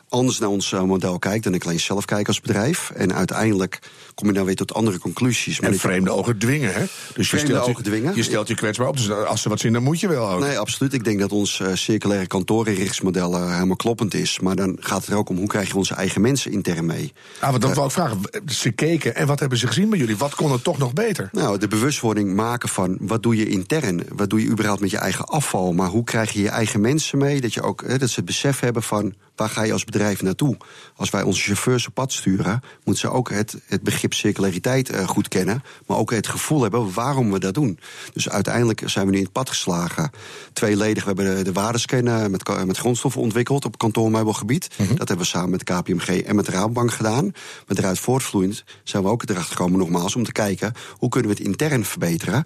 anders 0.09 0.39
naar 0.39 0.49
ons 0.49 0.71
model 0.71 1.19
kijkt 1.19 1.45
dan 1.45 1.55
ik 1.55 1.65
alleen 1.65 1.81
zelf 1.81 2.05
kijk 2.05 2.27
als 2.27 2.41
bedrijf. 2.41 2.91
En 2.91 3.15
uiteindelijk 3.15 3.79
kom 4.15 4.27
je 4.27 4.35
dan 4.35 4.45
weer 4.45 4.57
tot 4.57 4.75
andere 4.75 4.99
conclusies. 4.99 5.61
Maar 5.61 5.71
en 5.71 5.79
vreemde 5.79 6.11
ogen 6.11 6.39
dwingen, 6.39 6.75
hè? 6.75 6.85
Dus 7.15 7.29
vreemde 7.29 7.33
je 7.33 7.39
stelt 7.39 7.69
ogen 7.69 7.85
je, 7.85 7.91
dwingen. 7.91 8.17
Je 8.17 8.23
stelt 8.23 8.49
je 8.49 8.55
kwetsbaar 8.55 8.89
op, 8.89 8.97
dus 8.97 9.11
als 9.11 9.45
er 9.45 9.51
wat 9.51 9.61
zin, 9.61 9.73
dan 9.73 9.83
moet 9.83 10.01
je 10.01 10.09
wel 10.09 10.31
ook. 10.31 10.41
Nee, 10.41 10.59
absoluut. 10.59 10.93
Ik 10.93 11.05
denk 11.05 11.21
dat 11.21 11.33
ons 11.33 11.59
uh, 11.59 11.69
circulaire 11.75 12.27
kantoorinrichtsmodel 12.27 13.35
uh, 13.35 13.53
helemaal 13.53 13.77
kloppend 13.77 14.15
is. 14.15 14.41
Maar 14.41 14.57
dan 14.57 14.77
gaat 14.81 15.01
het 15.01 15.11
er 15.11 15.17
ook 15.17 15.29
om 15.29 15.37
hoe 15.37 15.47
krijg 15.47 15.69
je 15.69 15.77
onze 15.77 15.95
eigen 15.95 16.21
mensen 16.21 16.53
intern 16.53 16.87
mee. 16.87 17.13
Ah, 17.41 17.51
want 17.51 17.63
dan 17.63 17.71
uh, 17.71 17.77
wou 17.77 17.89
ik 17.89 17.95
vragen. 17.95 18.21
Ze 18.47 18.71
keken 18.71 19.15
en 19.15 19.27
wat 19.27 19.41
hebben 19.41 19.59
ze 19.59 19.67
gezien 19.67 19.91
bij 19.91 19.99
jullie? 19.99 20.17
Wat 20.17 20.35
kon 20.35 20.53
er 20.53 20.63
toch 20.63 20.79
nog 20.79 20.93
beter? 20.93 21.29
Nou, 21.33 21.59
de 21.59 21.69
bewustwording 21.69 22.35
maken 22.35 22.69
van 22.69 22.97
wat 23.01 23.23
doe 23.23 23.37
je 23.37 23.49
intern? 23.49 24.03
Wat 24.15 24.31
doe 24.31 24.43
je 24.43 24.49
überhaupt 24.49 24.81
met 24.81 24.91
je 24.91 24.99
eigen 24.99 25.25
afval? 25.25 25.73
Maar 25.73 25.89
hoe 25.89 26.05
krijg 26.05 26.33
je 26.33 26.43
je 26.43 26.49
eigen 26.49 26.81
mensen 26.81 27.19
mee? 27.19 27.41
Dat, 27.41 27.55
je 27.55 27.63
ook, 27.63 27.99
dat 27.99 28.09
ze 28.09 28.17
het 28.17 28.25
besef 28.25 28.61
hebben 28.61 28.83
van 28.83 29.15
waar 29.39 29.49
ga 29.49 29.63
je 29.63 29.73
als 29.73 29.85
bedrijf 29.85 30.23
naartoe? 30.23 30.57
Als 30.97 31.11
wij 31.11 31.23
onze 31.23 31.43
chauffeurs 31.43 31.87
op 31.87 31.95
pad 31.95 32.13
sturen, 32.13 32.61
moeten 32.85 33.09
ze 33.09 33.17
ook 33.17 33.31
het, 33.31 33.57
het 33.67 33.83
begrip 33.83 34.15
circulariteit 34.15 34.91
uh, 34.91 35.09
goed 35.09 35.29
kennen. 35.29 35.63
Maar 35.87 35.97
ook 35.97 36.11
het 36.11 36.27
gevoel 36.27 36.63
hebben 36.63 36.93
waarom 36.93 37.33
we 37.33 37.39
dat 37.39 37.55
doen. 37.55 37.79
Dus 38.13 38.29
uiteindelijk 38.29 38.83
zijn 38.85 39.05
we 39.05 39.11
nu 39.11 39.17
in 39.19 39.25
het 39.25 39.33
pad 39.33 39.49
geslagen. 39.49 40.11
Tweeledig, 40.53 41.05
we 41.05 41.13
hebben 41.15 41.37
de, 41.37 41.43
de 41.43 41.53
waardescan 41.53 42.31
met, 42.31 42.67
met 42.67 42.79
grondstoffen 42.79 43.21
ontwikkeld 43.21 43.65
op 43.65 43.79
kantoormeubelgebied. 43.79 44.69
Mm 44.77 44.87
-hmm. 44.87 44.97
Dat 44.97 45.09
hebben 45.09 45.27
we 45.27 45.33
samen 45.33 45.51
met 45.51 45.65
KPMG 45.65 46.09
en 46.09 46.37
met 46.37 46.47
de 46.47 46.53
Rabobank 46.53 46.93
gedaan. 46.93 47.25
Maar 47.67 47.77
eruit 47.77 47.99
voortvloeiend 47.99 48.65
zijn 48.85 49.03
we 49.03 49.09
ook 49.09 49.23
erachter 49.23 49.57
gekomen, 49.57 49.79
nogmaals, 49.79 50.17
om 50.17 50.25
te 50.25 50.33
kijken 50.33 50.73
hoe 50.99 51.09
kunnen 51.09 51.31
we 51.31 51.37
het 51.37 51.47
intern 51.47 51.85
verbeteren. 51.85 52.45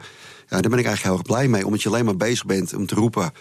Ja, 0.48 0.60
daar 0.60 0.70
ben 0.70 0.78
ik 0.78 0.86
eigenlijk 0.86 1.02
heel 1.02 1.12
erg 1.12 1.22
blij 1.22 1.48
mee, 1.48 1.66
omdat 1.66 1.82
je 1.82 1.88
alleen 1.88 2.04
maar 2.04 2.16
bezig 2.16 2.46
bent 2.46 2.74
om 2.74 2.86
te 2.86 2.94
roepen. 2.94 3.32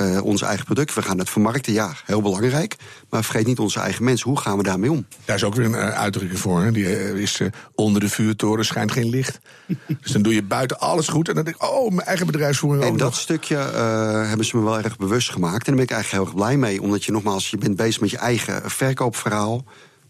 Uh, 0.00 0.24
onze 0.24 0.44
eigen 0.44 0.64
product. 0.64 0.94
We 0.94 1.02
gaan 1.02 1.18
het 1.18 1.30
vermarkten, 1.30 1.72
ja, 1.72 1.92
heel 2.04 2.22
belangrijk. 2.22 2.76
Maar 3.10 3.24
vergeet 3.24 3.46
niet 3.46 3.58
onze 3.58 3.80
eigen 3.80 4.04
mensen. 4.04 4.28
Hoe 4.28 4.40
gaan 4.40 4.56
we 4.56 4.62
daarmee 4.62 4.90
om? 4.90 5.06
Daar 5.24 5.36
is 5.36 5.44
ook 5.44 5.54
weer 5.54 5.64
een 5.64 5.72
uh, 5.72 5.88
uitdrukking 5.88 6.40
voor. 6.40 6.62
Hè? 6.62 6.72
Die 6.72 6.84
uh, 6.84 7.20
is 7.20 7.40
onder 7.74 8.00
de 8.00 8.08
vuurtoren 8.08 8.64
schijnt 8.64 8.92
geen 8.92 9.08
licht. 9.08 9.38
dus 10.02 10.12
dan 10.12 10.22
doe 10.22 10.34
je 10.34 10.42
buiten 10.42 10.78
alles 10.78 11.08
goed. 11.08 11.28
En 11.28 11.34
dan 11.34 11.44
denk 11.44 11.56
ik, 11.56 11.62
oh, 11.62 11.90
mijn 11.90 12.06
eigen 12.06 12.26
bedrijfsvoering 12.26 12.84
En 12.84 12.96
dat 12.96 13.10
nog. 13.10 13.18
stukje 13.18 13.56
hebben 13.56 14.46
ze 14.46 14.56
me 14.56 14.62
wel 14.62 14.78
erg 14.78 14.96
bewust 14.96 15.30
gemaakt. 15.30 15.66
En 15.66 15.66
daar 15.66 15.74
ben 15.74 15.84
ik 15.84 15.90
eigenlijk 15.90 16.22
heel 16.22 16.34
erg 16.34 16.44
blij 16.44 16.56
mee. 16.56 16.82
Omdat 16.82 17.04
je 17.04 17.12
nogmaals, 17.12 17.50
je 17.50 17.58
bent 17.58 17.76
bezig 17.76 18.00
met 18.00 18.10
je 18.10 18.18
eigen 18.18 18.70
verkoopverhaal. 18.70 19.64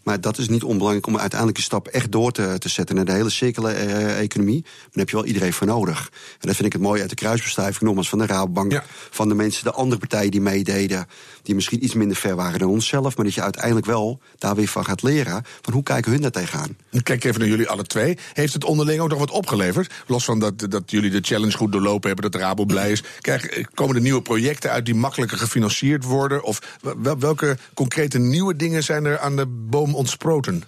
Maar 0.05 0.21
dat 0.21 0.37
is 0.37 0.49
niet 0.49 0.63
onbelangrijk 0.63 1.07
om 1.07 1.17
uiteindelijk 1.17 1.57
een 1.57 1.63
stap 1.65 1.87
echt 1.87 2.11
door 2.11 2.31
te, 2.31 2.55
te 2.57 2.69
zetten 2.69 2.95
naar 2.95 3.05
de 3.05 3.11
hele 3.11 3.29
circulaire 3.29 3.83
uh, 3.85 4.19
economie. 4.19 4.61
Maar 4.63 4.71
daar 4.81 4.89
heb 4.93 5.09
je 5.09 5.15
wel 5.15 5.25
iedereen 5.25 5.53
voor 5.53 5.67
nodig. 5.67 5.99
En 6.31 6.47
dat 6.47 6.55
vind 6.55 6.65
ik 6.67 6.73
het 6.73 6.81
mooi 6.81 7.01
uit 7.01 7.09
de 7.09 7.15
kruisbestuiving, 7.15 7.81
nogmaals 7.83 8.09
van 8.09 8.19
de 8.19 8.25
Rabobank, 8.25 8.71
Ja. 8.71 8.83
van 9.09 9.27
de 9.29 9.35
mensen, 9.35 9.63
de 9.63 9.71
andere 9.71 9.99
partijen 9.99 10.31
die 10.31 10.41
meededen, 10.41 11.07
die 11.43 11.55
misschien 11.55 11.83
iets 11.83 11.93
minder 11.93 12.17
ver 12.17 12.35
waren 12.35 12.59
dan 12.59 12.69
onszelf, 12.69 13.15
maar 13.15 13.25
dat 13.25 13.33
je 13.33 13.41
uiteindelijk 13.41 13.85
wel 13.85 14.19
daar 14.37 14.55
weer 14.55 14.67
van 14.67 14.85
gaat 14.85 15.03
leren 15.03 15.43
van 15.61 15.73
hoe 15.73 15.83
kijken 15.83 16.11
hun 16.11 16.21
daar 16.21 16.31
tegenaan. 16.31 16.77
Ik 16.91 17.03
Kijk 17.03 17.23
even 17.23 17.39
naar 17.39 17.49
jullie 17.49 17.69
alle 17.69 17.83
twee. 17.83 18.17
Heeft 18.33 18.53
het 18.53 18.63
onderling 18.63 18.99
ook 19.01 19.09
nog 19.09 19.19
wat 19.19 19.31
opgeleverd? 19.31 19.93
Los 20.07 20.25
van 20.25 20.39
dat, 20.39 20.65
dat 20.69 20.91
jullie 20.91 21.09
de 21.11 21.19
challenge 21.21 21.57
goed 21.57 21.71
doorlopen 21.71 22.07
hebben, 22.11 22.31
dat 22.31 22.41
Rabo 22.41 22.65
blij 22.65 22.91
is. 22.91 23.03
Krijgen, 23.21 23.67
komen 23.73 23.95
er 23.95 24.01
nieuwe 24.01 24.21
projecten 24.21 24.71
uit 24.71 24.85
die 24.85 24.95
makkelijker 24.95 25.37
gefinancierd 25.37 26.03
worden? 26.03 26.43
Of 26.43 26.77
wel- 27.01 27.19
welke 27.19 27.57
concrete 27.73 28.17
nieuwe 28.19 28.55
dingen 28.55 28.83
zijn 28.83 29.05
er 29.05 29.19
aan 29.19 29.35
de 29.35 29.45
boom 29.47 29.94
ontsproten? 29.95 30.63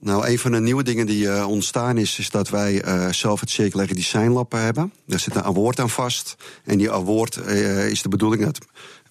Nou, 0.00 0.28
een 0.28 0.38
van 0.38 0.52
de 0.52 0.60
nieuwe 0.60 0.82
dingen 0.82 1.06
die 1.06 1.28
eh, 1.28 1.48
ontstaan 1.48 1.98
is, 1.98 2.18
is 2.18 2.30
dat 2.30 2.48
wij 2.48 2.82
eh, 2.82 3.12
zelf 3.12 3.40
het 3.40 3.50
Circulaire 3.50 3.94
Design 3.94 4.28
Lab 4.28 4.52
hebben. 4.52 4.92
Daar 5.06 5.20
zit 5.20 5.34
een 5.34 5.42
award 5.42 5.80
aan 5.80 5.90
vast. 5.90 6.36
En 6.64 6.78
die 6.78 6.90
award 6.90 7.36
eh, 7.36 7.88
is 7.88 8.02
de 8.02 8.08
bedoeling 8.08 8.44
dat 8.44 8.58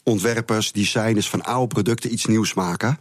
ontwerpers, 0.08 0.72
designers 0.72 1.30
van 1.30 1.41
oude 1.41 1.74
producten 1.74 2.13
iets 2.13 2.26
nieuws 2.26 2.54
maken. 2.54 3.00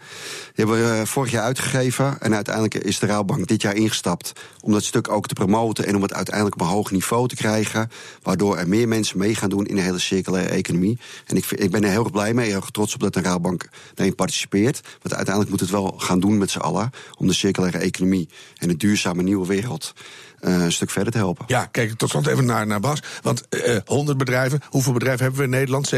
Die 0.54 0.64
hebben 0.64 0.76
we 0.76 0.98
eh, 0.98 1.06
vorig 1.06 1.30
jaar 1.30 1.42
uitgegeven. 1.42 2.20
En 2.20 2.34
uiteindelijk 2.34 2.74
is 2.74 2.98
de 2.98 3.06
Rabobank 3.06 3.46
dit 3.46 3.62
jaar 3.62 3.74
ingestapt 3.74 4.32
om 4.60 4.72
dat 4.72 4.84
stuk 4.84 5.08
ook 5.08 5.26
te 5.26 5.34
promoten 5.34 5.86
en 5.86 5.96
om 5.96 6.02
het 6.02 6.12
uiteindelijk 6.14 6.54
op 6.54 6.60
een 6.60 6.72
hoog 6.72 6.90
niveau 6.90 7.28
te 7.28 7.34
krijgen. 7.34 7.90
Waardoor 8.22 8.56
er 8.56 8.68
meer 8.68 8.88
mensen 8.88 9.18
mee 9.18 9.34
gaan 9.34 9.48
doen 9.48 9.66
in 9.66 9.76
de 9.76 9.82
hele 9.82 9.98
circulaire 9.98 10.50
economie. 10.50 10.98
En 11.26 11.36
ik, 11.36 11.50
ik 11.50 11.70
ben 11.70 11.84
er 11.84 11.90
heel 11.90 12.02
erg 12.02 12.12
blij 12.12 12.34
mee, 12.34 12.46
heel 12.46 12.56
erg 12.56 12.70
trots 12.70 12.94
op 12.94 13.00
dat 13.00 13.14
de 13.14 13.20
Rabobank 13.20 13.68
daarin 13.94 14.14
participeert. 14.14 14.80
Want 15.02 15.14
uiteindelijk 15.14 15.50
moet 15.50 15.60
het 15.60 15.70
wel 15.70 15.94
gaan 15.96 16.20
doen 16.20 16.38
met 16.38 16.50
z'n 16.50 16.58
allen 16.58 16.90
om 17.18 17.26
de 17.26 17.32
circulaire 17.32 17.78
economie 17.78 18.28
en 18.56 18.68
de 18.68 18.76
duurzame 18.76 19.22
nieuwe 19.22 19.46
wereld 19.46 19.94
een 20.44 20.72
stuk 20.72 20.90
verder 20.90 21.12
te 21.12 21.18
helpen. 21.18 21.44
Ja, 21.48 21.66
kijk, 21.66 21.92
tot 21.96 22.10
slot 22.10 22.26
even 22.26 22.44
naar, 22.44 22.66
naar 22.66 22.80
Bas. 22.80 23.02
Want 23.22 23.48
eh 23.48 23.76
100 23.84 24.18
bedrijven, 24.18 24.60
hoeveel 24.68 24.92
bedrijven 24.92 25.20
hebben 25.22 25.38
we 25.40 25.44
in 25.46 25.50
Nederland? 25.50 25.90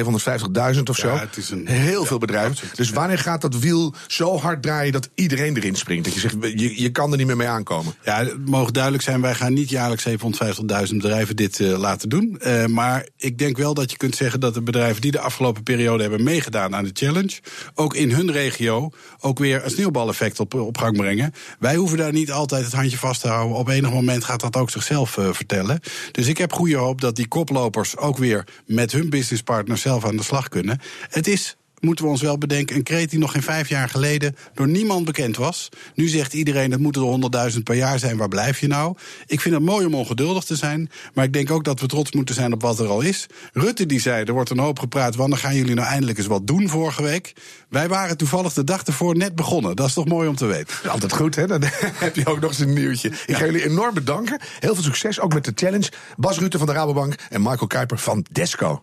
750.000 0.77 0.83
of 0.91 0.97
zo? 0.97 1.09
Ja, 1.09 1.19
het 1.21 1.37
is 1.37 1.51
een- 1.51 1.67
Heel 1.67 2.01
ja, 2.01 2.07
veel 2.07 2.19
bedrijven. 2.19 2.51
absoluut. 2.51 2.77
Dus 2.77 2.91
wanneer 2.91 3.19
gaat 3.19 3.41
dat 3.41 3.59
wiel 3.59 3.95
zo 4.07 4.39
hard 4.39 4.63
draaien 4.63 4.93
dat 4.93 5.09
iedereen 5.15 5.57
erin 5.57 5.75
springt? 5.75 6.05
Dat 6.05 6.15
je 6.15 6.21
zegt, 6.21 6.35
je, 6.41 6.83
je 6.83 6.91
kan 6.91 7.11
er 7.13 7.17
niet 7.19 7.27
meer 7.27 7.37
mee 7.37 7.49
aankomen. 7.49 7.95
Ja, 8.05 8.19
het 8.19 8.49
mogen 8.49 8.73
duidelijk 8.73 9.03
zijn, 9.03 9.21
wij 9.21 9.35
gaan 9.35 9.53
niet 9.53 9.69
jaarlijks 9.71 10.05
750.000 10.09 10.97
bedrijven 10.97 11.37
dit 11.37 11.61
eh, 11.61 11.79
laten 11.79 12.09
doen. 12.09 12.37
Eh, 12.41 12.65
maar 12.67 13.07
ik 13.17 13.39
denk 13.39 13.57
wel 13.57 13.75
dat 13.75 13.91
je 13.91 13.97
kunt 13.97 14.17
zeggen 14.17 14.41
dat 14.41 14.55
de 14.55 14.63
bedrijven 14.63 15.01
die 15.03 15.11
de 15.11 15.21
afgelopen 15.21 15.63
periode 15.63 16.03
hebben 16.03 16.23
meegedaan 16.23 16.75
aan 16.75 16.85
de 16.85 16.91
challenge, 16.93 17.41
ook 17.75 17.95
in 17.95 18.11
hun 18.13 18.33
regio 18.33 18.91
ook 19.21 19.39
weer 19.39 19.65
een 19.65 19.71
sneeuwbaleffect 19.71 20.41
op, 20.41 20.55
op 20.55 20.79
gang 20.79 20.97
brengen. 20.97 21.35
Wij 21.59 21.77
hoeven 21.77 21.99
daar 21.99 22.13
niet 22.13 22.33
altijd 22.33 22.65
het 22.65 22.73
handje 22.75 22.99
vast 22.99 23.21
te 23.21 23.29
houden. 23.29 23.57
Op 23.57 23.69
enig 23.69 23.91
moment 23.91 24.25
dat 24.41 24.57
ook 24.57 24.71
zichzelf 24.71 25.19
eh, 25.19 25.33
vertellen. 25.33 25.81
Dus 26.13 26.27
ik 26.27 26.39
heb 26.39 26.53
goede 26.53 26.77
hoop 26.77 27.01
dat 27.01 27.17
die 27.17 27.29
koplopers 27.29 27.97
ook 27.97 28.19
weer 28.19 28.45
met 28.67 28.93
hun 28.93 29.11
businesspartners 29.11 29.81
zelf 29.81 30.05
aan 30.05 30.17
de 30.17 30.23
slag 30.23 30.49
kunnen. 30.49 30.81
Het 31.09 31.27
is 31.27 31.57
moeten 31.81 32.05
we 32.05 32.11
ons 32.11 32.23
wel 32.23 32.39
bedenken, 32.39 32.77
een 32.77 32.83
kreet 32.83 33.11
die 33.11 33.19
nog 33.19 33.33
geen 33.33 33.43
vijf 33.43 33.69
jaar 33.69 33.89
geleden 33.89 34.37
door 34.55 34.69
niemand 34.69 35.05
bekend 35.05 35.37
was. 35.37 35.69
Nu 35.95 36.09
zegt 36.09 36.35
iedereen, 36.35 36.71
het 36.71 36.81
moeten 36.81 37.03
er 37.03 37.51
100.000 37.53 37.59
per 37.63 37.75
jaar 37.75 37.99
zijn, 37.99 38.17
waar 38.17 38.29
blijf 38.29 38.61
je 38.61 38.67
nou? 38.67 38.97
Ik 39.27 39.41
vind 39.41 39.55
het 39.55 39.65
mooi 39.65 39.87
om 39.87 39.95
ongeduldig 39.95 40.45
te 40.45 40.57
zijn, 40.57 40.91
maar 41.15 41.25
ik 41.25 41.33
denk 41.33 41.51
ook 41.51 41.65
dat 41.65 41.81
we 41.81 41.87
trots 41.87 42.13
moeten 42.13 42.35
zijn 42.35 42.53
op 42.53 42.63
wat 42.63 42.79
er 42.79 42.89
al 42.89 43.01
is. 43.01 43.27
Rutte 43.53 43.87
die 43.87 44.01
zei, 44.01 44.25
er 44.25 44.33
wordt 44.33 44.51
een 44.51 44.59
hoop 44.59 44.79
gepraat, 44.79 45.15
wanneer 45.15 45.39
gaan 45.39 45.55
jullie 45.55 45.75
nou 45.75 45.89
eindelijk 45.89 46.19
eens 46.19 46.27
wat 46.27 46.47
doen 46.47 46.69
vorige 46.69 47.03
week? 47.03 47.33
Wij 47.69 47.89
waren 47.89 48.17
toevallig 48.17 48.53
de 48.53 48.65
dag 48.65 48.83
ervoor 48.83 49.17
net 49.17 49.35
begonnen, 49.35 49.77
dat 49.77 49.87
is 49.87 49.95
toch 49.95 50.07
mooi 50.07 50.29
om 50.29 50.37
te 50.37 50.47
weten. 50.47 50.91
Altijd 50.91 51.13
goed, 51.13 51.35
hè? 51.35 51.47
Dan 51.47 51.63
heb 52.07 52.17
je 52.17 52.27
ook 52.27 52.41
nog 52.41 52.51
eens 52.51 52.59
een 52.59 52.73
nieuwtje. 52.73 53.09
Ik 53.27 53.37
ga 53.37 53.45
jullie 53.45 53.65
enorm 53.65 53.95
bedanken. 53.95 54.41
Heel 54.59 54.75
veel 54.75 54.85
succes, 54.85 55.21
ook 55.21 55.35
met 55.35 55.45
de 55.45 55.53
challenge. 55.55 55.91
Bas 56.17 56.39
Rutte 56.39 56.59
van 56.59 56.67
de 56.67 56.73
Rabobank 56.73 57.15
en 57.29 57.43
Michael 57.43 57.67
Kuiper 57.67 57.99
van 57.99 58.27
Desco. 58.33 58.81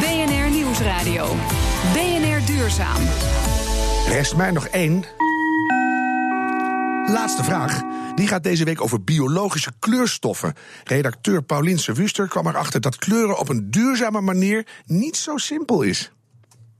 BNR 0.00 0.50
Nieuwsradio. 0.50 1.36
BNR 1.92 2.35
Duurzaam. 2.66 3.02
Rest 4.08 4.36
mij 4.36 4.50
nog 4.50 4.66
één. 4.66 5.04
Laatste 7.06 7.44
vraag. 7.44 7.82
Die 8.14 8.28
gaat 8.28 8.42
deze 8.42 8.64
week 8.64 8.80
over 8.80 9.04
biologische 9.04 9.70
kleurstoffen. 9.80 10.54
Redacteur 10.84 11.42
Paulien 11.42 11.78
Wuster 11.94 12.28
kwam 12.28 12.46
erachter 12.46 12.80
dat 12.80 12.96
kleuren 12.96 13.38
op 13.38 13.48
een 13.48 13.70
duurzame 13.70 14.20
manier 14.20 14.66
niet 14.86 15.16
zo 15.16 15.36
simpel 15.36 15.82
is. 15.82 16.10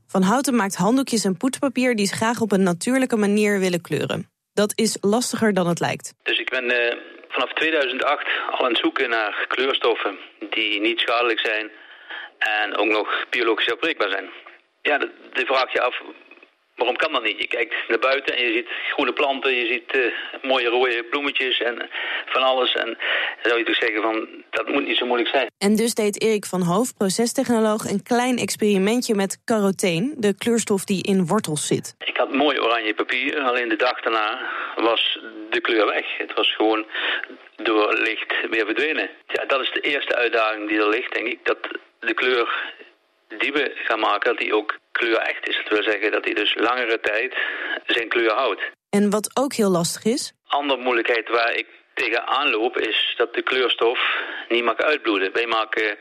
Van 0.06 0.22
Houten 0.22 0.56
maakt 0.56 0.76
handdoekjes 0.76 1.24
en 1.24 1.36
poetspapier 1.36 1.96
die 1.96 2.06
ze 2.06 2.14
graag 2.14 2.40
op 2.40 2.52
een 2.52 2.62
natuurlijke 2.62 3.16
manier 3.16 3.58
willen 3.58 3.80
kleuren. 3.80 4.30
Dat 4.52 4.72
is 4.74 4.96
lastiger 5.00 5.54
dan 5.54 5.66
het 5.66 5.80
lijkt. 5.80 6.14
Dus 6.22 6.38
ik 6.38 6.50
ben 6.50 6.70
eh, 6.70 6.96
vanaf 7.28 7.52
2008 7.52 8.26
al 8.50 8.64
aan 8.64 8.70
het 8.70 8.78
zoeken 8.78 9.10
naar 9.10 9.44
kleurstoffen 9.48 10.18
die 10.50 10.80
niet 10.80 10.98
schadelijk 10.98 11.40
zijn 11.40 11.70
en 12.38 12.76
ook 12.76 12.88
nog 12.88 13.26
biologisch 13.30 13.72
afbreekbaar 13.72 14.10
zijn. 14.10 14.45
Ja, 14.86 14.98
dan 14.98 15.46
vraag 15.46 15.72
je 15.72 15.80
af, 15.80 16.00
waarom 16.76 16.96
kan 16.96 17.12
dat 17.12 17.22
niet? 17.22 17.38
Je 17.38 17.46
kijkt 17.46 17.74
naar 17.88 17.98
buiten 17.98 18.36
en 18.36 18.44
je 18.44 18.52
ziet 18.52 18.68
groene 18.92 19.12
planten, 19.12 19.52
je 19.54 19.66
ziet 19.66 19.90
eh, 19.92 20.42
mooie 20.42 20.68
rode 20.68 21.04
bloemetjes 21.10 21.58
en 21.58 21.88
van 22.26 22.42
alles. 22.42 22.72
En 22.72 22.86
dan 22.86 22.96
zou 23.42 23.58
je 23.58 23.64
toch 23.64 23.76
zeggen 23.76 24.02
van, 24.02 24.28
dat 24.50 24.68
moet 24.68 24.86
niet 24.86 24.96
zo 24.96 25.06
moeilijk 25.06 25.30
zijn. 25.30 25.46
En 25.58 25.76
dus 25.76 25.94
deed 25.94 26.22
Erik 26.22 26.44
van 26.44 26.62
Hoof, 26.62 26.96
procestechnoloog, 26.96 27.90
een 27.90 28.02
klein 28.02 28.36
experimentje 28.36 29.14
met 29.14 29.38
caroteen, 29.44 30.14
de 30.16 30.34
kleurstof 30.34 30.84
die 30.84 31.02
in 31.02 31.26
wortels 31.26 31.66
zit. 31.66 31.94
Ik 32.04 32.16
had 32.16 32.32
mooi 32.32 32.60
oranje 32.60 32.94
papier, 32.94 33.40
alleen 33.40 33.68
de 33.68 33.76
dag 33.76 34.00
daarna 34.00 34.50
was 34.76 35.18
de 35.50 35.60
kleur 35.60 35.86
weg. 35.86 36.16
Het 36.18 36.34
was 36.34 36.54
gewoon 36.54 36.86
door 37.56 37.94
licht 37.94 38.34
weer 38.50 38.64
verdwenen. 38.64 39.10
Ja, 39.26 39.44
dat 39.44 39.60
is 39.60 39.70
de 39.72 39.80
eerste 39.80 40.14
uitdaging 40.14 40.68
die 40.68 40.78
er 40.78 40.88
ligt, 40.88 41.14
denk 41.14 41.26
ik. 41.26 41.38
Dat 41.42 41.58
de 42.00 42.14
kleur 42.14 42.74
die 43.28 43.52
we 43.52 43.72
gaan 43.74 44.00
maken, 44.00 44.30
dat 44.30 44.38
die 44.38 44.54
ook 44.54 44.78
kleurecht 44.92 45.48
is. 45.48 45.56
Dat 45.56 45.68
wil 45.68 45.82
zeggen 45.82 46.12
dat 46.12 46.24
hij 46.24 46.34
dus 46.34 46.54
langere 46.54 47.00
tijd 47.00 47.34
zijn 47.86 48.08
kleur 48.08 48.32
houdt. 48.32 48.62
En 48.90 49.10
wat 49.10 49.30
ook 49.34 49.52
heel 49.52 49.70
lastig 49.70 50.04
is, 50.04 50.32
Andere 50.46 50.80
moeilijkheid 50.80 51.28
waar 51.28 51.54
ik 51.54 51.66
tegenaan 51.94 52.50
loop 52.50 52.78
is 52.78 53.14
dat 53.16 53.34
de 53.34 53.42
kleurstof 53.42 53.98
niet 54.48 54.64
mag 54.64 54.76
uitbloeden. 54.76 55.32
Wij 55.32 55.46
maken 55.46 55.96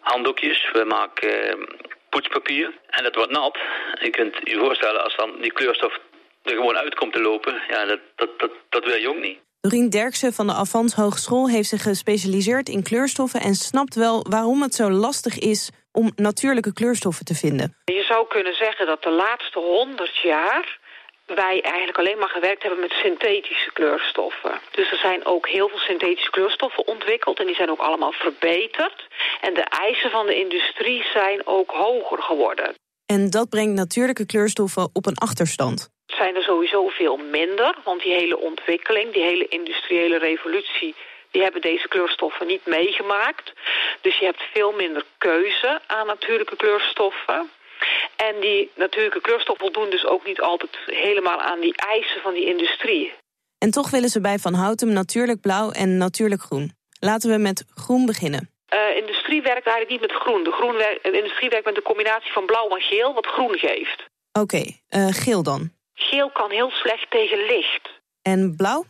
handdoekjes, 0.00 0.70
we 0.72 0.84
maken 0.84 1.50
eh, 1.50 1.66
poetspapier 2.08 2.78
en 2.86 3.02
dat 3.02 3.14
wordt 3.14 3.32
nat. 3.32 3.58
Je 4.00 4.10
kunt 4.10 4.36
je 4.42 4.58
voorstellen 4.58 5.04
als 5.04 5.16
dan 5.16 5.40
die 5.40 5.52
kleurstof 5.52 5.98
er 6.42 6.54
gewoon 6.54 6.76
uit 6.76 6.94
komt 6.94 7.12
te 7.12 7.20
lopen, 7.20 7.62
ja, 7.68 7.84
dat, 7.84 8.00
dat, 8.16 8.38
dat, 8.38 8.50
dat 8.68 8.84
wil 8.84 8.96
je 8.96 9.08
ook 9.08 9.20
niet. 9.20 9.38
Dorien 9.60 9.90
Derksen 9.90 10.32
van 10.32 10.46
de 10.46 10.52
Avans 10.52 10.94
Hogeschool 10.94 11.48
heeft 11.48 11.68
zich 11.68 11.82
gespecialiseerd 11.82 12.68
in 12.68 12.82
kleurstoffen 12.82 13.40
en 13.40 13.54
snapt 13.54 13.94
wel 13.94 14.26
waarom 14.28 14.62
het 14.62 14.74
zo 14.74 14.90
lastig 14.90 15.38
is 15.38 15.70
om 15.98 16.12
natuurlijke 16.16 16.72
kleurstoffen 16.72 17.24
te 17.24 17.34
vinden. 17.34 17.76
Je 17.84 18.04
zou 18.08 18.26
kunnen 18.28 18.54
zeggen 18.54 18.86
dat 18.86 19.02
de 19.02 19.10
laatste 19.10 19.58
honderd 19.58 20.16
jaar 20.22 20.78
wij 21.26 21.62
eigenlijk 21.62 21.98
alleen 21.98 22.18
maar 22.18 22.28
gewerkt 22.28 22.62
hebben 22.62 22.80
met 22.80 22.90
synthetische 22.90 23.70
kleurstoffen. 23.72 24.60
Dus 24.70 24.90
er 24.90 24.98
zijn 24.98 25.26
ook 25.26 25.48
heel 25.48 25.68
veel 25.68 25.78
synthetische 25.78 26.30
kleurstoffen 26.30 26.86
ontwikkeld 26.86 27.38
en 27.38 27.46
die 27.46 27.54
zijn 27.54 27.70
ook 27.70 27.80
allemaal 27.80 28.12
verbeterd. 28.12 29.08
En 29.40 29.54
de 29.54 29.64
eisen 29.64 30.10
van 30.10 30.26
de 30.26 30.38
industrie 30.38 31.02
zijn 31.12 31.46
ook 31.46 31.70
hoger 31.70 32.22
geworden. 32.22 32.74
En 33.06 33.30
dat 33.30 33.48
brengt 33.48 33.74
natuurlijke 33.74 34.26
kleurstoffen 34.26 34.90
op 34.92 35.06
een 35.06 35.16
achterstand. 35.16 35.88
Het 36.06 36.16
zijn 36.16 36.36
er 36.36 36.42
sowieso 36.42 36.88
veel 36.88 37.16
minder, 37.16 37.76
want 37.84 38.02
die 38.02 38.12
hele 38.12 38.38
ontwikkeling, 38.38 39.12
die 39.12 39.22
hele 39.22 39.48
industriële 39.48 40.18
revolutie, 40.18 40.94
die 41.30 41.42
hebben 41.42 41.60
deze 41.60 41.88
kleurstoffen 41.88 42.46
niet 42.46 42.66
meegemaakt. 42.66 43.52
Dus 44.00 44.18
je 44.18 44.24
hebt 44.24 44.42
veel 44.52 44.72
minder 44.72 45.04
keuze 45.18 45.80
aan 45.86 46.06
natuurlijke 46.06 46.56
kleurstoffen. 46.56 47.50
En 48.16 48.40
die 48.40 48.70
natuurlijke 48.74 49.20
kleurstoffen 49.20 49.64
voldoen 49.64 49.90
dus 49.90 50.06
ook 50.06 50.26
niet 50.26 50.40
altijd 50.40 50.76
helemaal 50.86 51.40
aan 51.40 51.60
die 51.60 51.76
eisen 51.76 52.20
van 52.20 52.34
die 52.34 52.46
industrie. 52.46 53.12
En 53.58 53.70
toch 53.70 53.90
willen 53.90 54.08
ze 54.08 54.20
bij 54.20 54.38
Van 54.38 54.54
Houten 54.54 54.92
natuurlijk 54.92 55.40
blauw 55.40 55.70
en 55.70 55.96
natuurlijk 55.96 56.40
groen. 56.40 56.72
Laten 57.00 57.30
we 57.30 57.38
met 57.38 57.64
groen 57.74 58.06
beginnen. 58.06 58.50
Uh, 58.74 58.96
industrie 58.96 59.42
werkt 59.42 59.66
eigenlijk 59.66 59.90
niet 59.90 60.10
met 60.10 60.20
groen. 60.20 60.44
De, 60.44 60.50
groen 60.50 60.74
werkt, 60.74 61.02
de 61.04 61.16
industrie 61.16 61.50
werkt 61.50 61.64
met 61.64 61.76
een 61.76 61.82
combinatie 61.82 62.32
van 62.32 62.46
blauw 62.46 62.68
en 62.68 62.80
geel, 62.80 63.14
wat 63.14 63.26
groen 63.26 63.58
geeft. 63.58 64.04
Oké, 64.32 64.62
uh, 64.90 65.08
geel 65.10 65.42
dan. 65.42 65.72
Geel 65.94 66.30
kan 66.30 66.50
heel 66.50 66.70
slecht 66.70 67.10
tegen 67.10 67.38
licht. 67.38 67.88
En 68.22 68.56
blauw? 68.56 68.84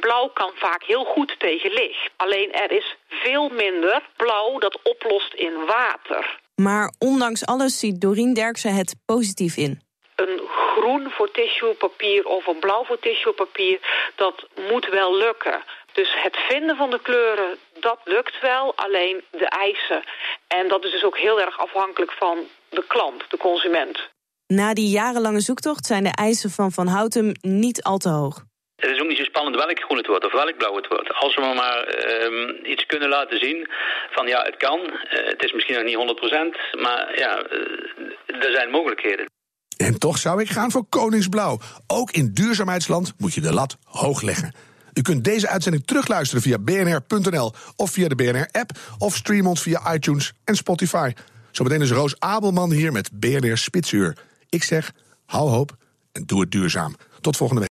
Blauw 0.00 0.28
kan 0.28 0.50
vaak 0.54 0.82
heel 0.82 1.04
goed 1.04 1.34
tegen 1.38 1.70
licht. 1.70 2.10
Alleen 2.16 2.52
er 2.52 2.70
is 2.70 2.96
veel 3.08 3.48
minder 3.48 4.02
blauw 4.16 4.58
dat 4.58 4.78
oplost 4.82 5.34
in 5.34 5.54
water. 5.66 6.40
Maar 6.54 6.92
ondanks 6.98 7.46
alles 7.46 7.78
ziet 7.78 8.00
Dorien 8.00 8.34
Derksen 8.34 8.74
het 8.74 8.94
positief 9.06 9.56
in. 9.56 9.80
Een 10.16 10.40
groen 10.48 11.10
voor 11.10 11.30
tissuepapier 11.30 12.26
of 12.26 12.46
een 12.46 12.58
blauw 12.58 12.84
voor 12.84 12.98
tissuepapier, 12.98 13.78
dat 14.16 14.46
moet 14.70 14.88
wel 14.88 15.16
lukken. 15.16 15.62
Dus 15.92 16.22
het 16.22 16.36
vinden 16.36 16.76
van 16.76 16.90
de 16.90 17.00
kleuren, 17.00 17.58
dat 17.80 17.98
lukt 18.04 18.40
wel, 18.40 18.76
alleen 18.76 19.24
de 19.30 19.48
eisen. 19.48 20.04
En 20.46 20.68
dat 20.68 20.84
is 20.84 20.90
dus 20.90 21.04
ook 21.04 21.18
heel 21.18 21.40
erg 21.40 21.58
afhankelijk 21.58 22.12
van 22.12 22.38
de 22.68 22.84
klant, 22.86 23.24
de 23.28 23.36
consument. 23.36 23.98
Na 24.46 24.74
die 24.74 24.88
jarenlange 24.88 25.40
zoektocht 25.40 25.86
zijn 25.86 26.04
de 26.04 26.14
eisen 26.14 26.50
van 26.50 26.72
Van 26.72 26.86
Houtem 26.86 27.32
niet 27.40 27.82
al 27.82 27.98
te 27.98 28.08
hoog. 28.08 28.44
Het 28.82 28.90
is 28.90 29.00
ook 29.00 29.08
niet 29.08 29.16
zo 29.16 29.24
spannend 29.24 29.56
welk 29.56 29.80
groen 29.80 29.96
het 29.96 30.06
wordt 30.06 30.24
of 30.24 30.32
welk 30.32 30.56
blauw 30.56 30.76
het 30.76 30.86
wordt. 30.88 31.14
Als 31.14 31.34
we 31.34 31.40
maar 31.40 31.78
uh, 32.30 32.70
iets 32.72 32.86
kunnen 32.86 33.08
laten 33.08 33.38
zien 33.38 33.68
van 34.10 34.26
ja, 34.26 34.42
het 34.42 34.56
kan. 34.56 34.80
Uh, 34.80 34.92
het 35.10 35.42
is 35.42 35.52
misschien 35.52 35.74
nog 35.74 35.84
niet 35.84 36.18
100%, 36.76 36.80
maar 36.80 37.18
ja, 37.18 37.32
uh, 37.38 38.44
er 38.44 38.52
zijn 38.52 38.70
mogelijkheden. 38.70 39.26
En 39.76 39.98
toch 39.98 40.18
zou 40.18 40.40
ik 40.40 40.50
gaan 40.50 40.70
voor 40.70 40.84
Koningsblauw. 40.88 41.58
Ook 41.86 42.10
in 42.10 42.30
duurzaamheidsland 42.32 43.14
moet 43.16 43.34
je 43.34 43.40
de 43.40 43.52
lat 43.52 43.76
hoog 43.84 44.22
leggen. 44.22 44.54
U 44.94 45.02
kunt 45.02 45.24
deze 45.24 45.48
uitzending 45.48 45.86
terugluisteren 45.86 46.42
via 46.42 46.58
bnr.nl 46.58 47.52
of 47.76 47.90
via 47.90 48.08
de 48.08 48.14
BNR-app 48.14 48.70
of 48.98 49.14
stream 49.14 49.46
ons 49.46 49.62
via 49.62 49.94
iTunes 49.94 50.32
en 50.44 50.54
Spotify. 50.54 51.12
Zometeen 51.50 51.82
is 51.82 51.90
Roos 51.90 52.14
Abelman 52.18 52.72
hier 52.72 52.92
met 52.92 53.10
BNR 53.12 53.56
Spitsuur. 53.56 54.16
Ik 54.48 54.62
zeg, 54.62 54.92
hou 55.26 55.48
hoop 55.48 55.70
en 56.12 56.22
doe 56.26 56.40
het 56.40 56.50
duurzaam. 56.50 56.96
Tot 57.20 57.36
volgende 57.36 57.60
week. 57.62 57.66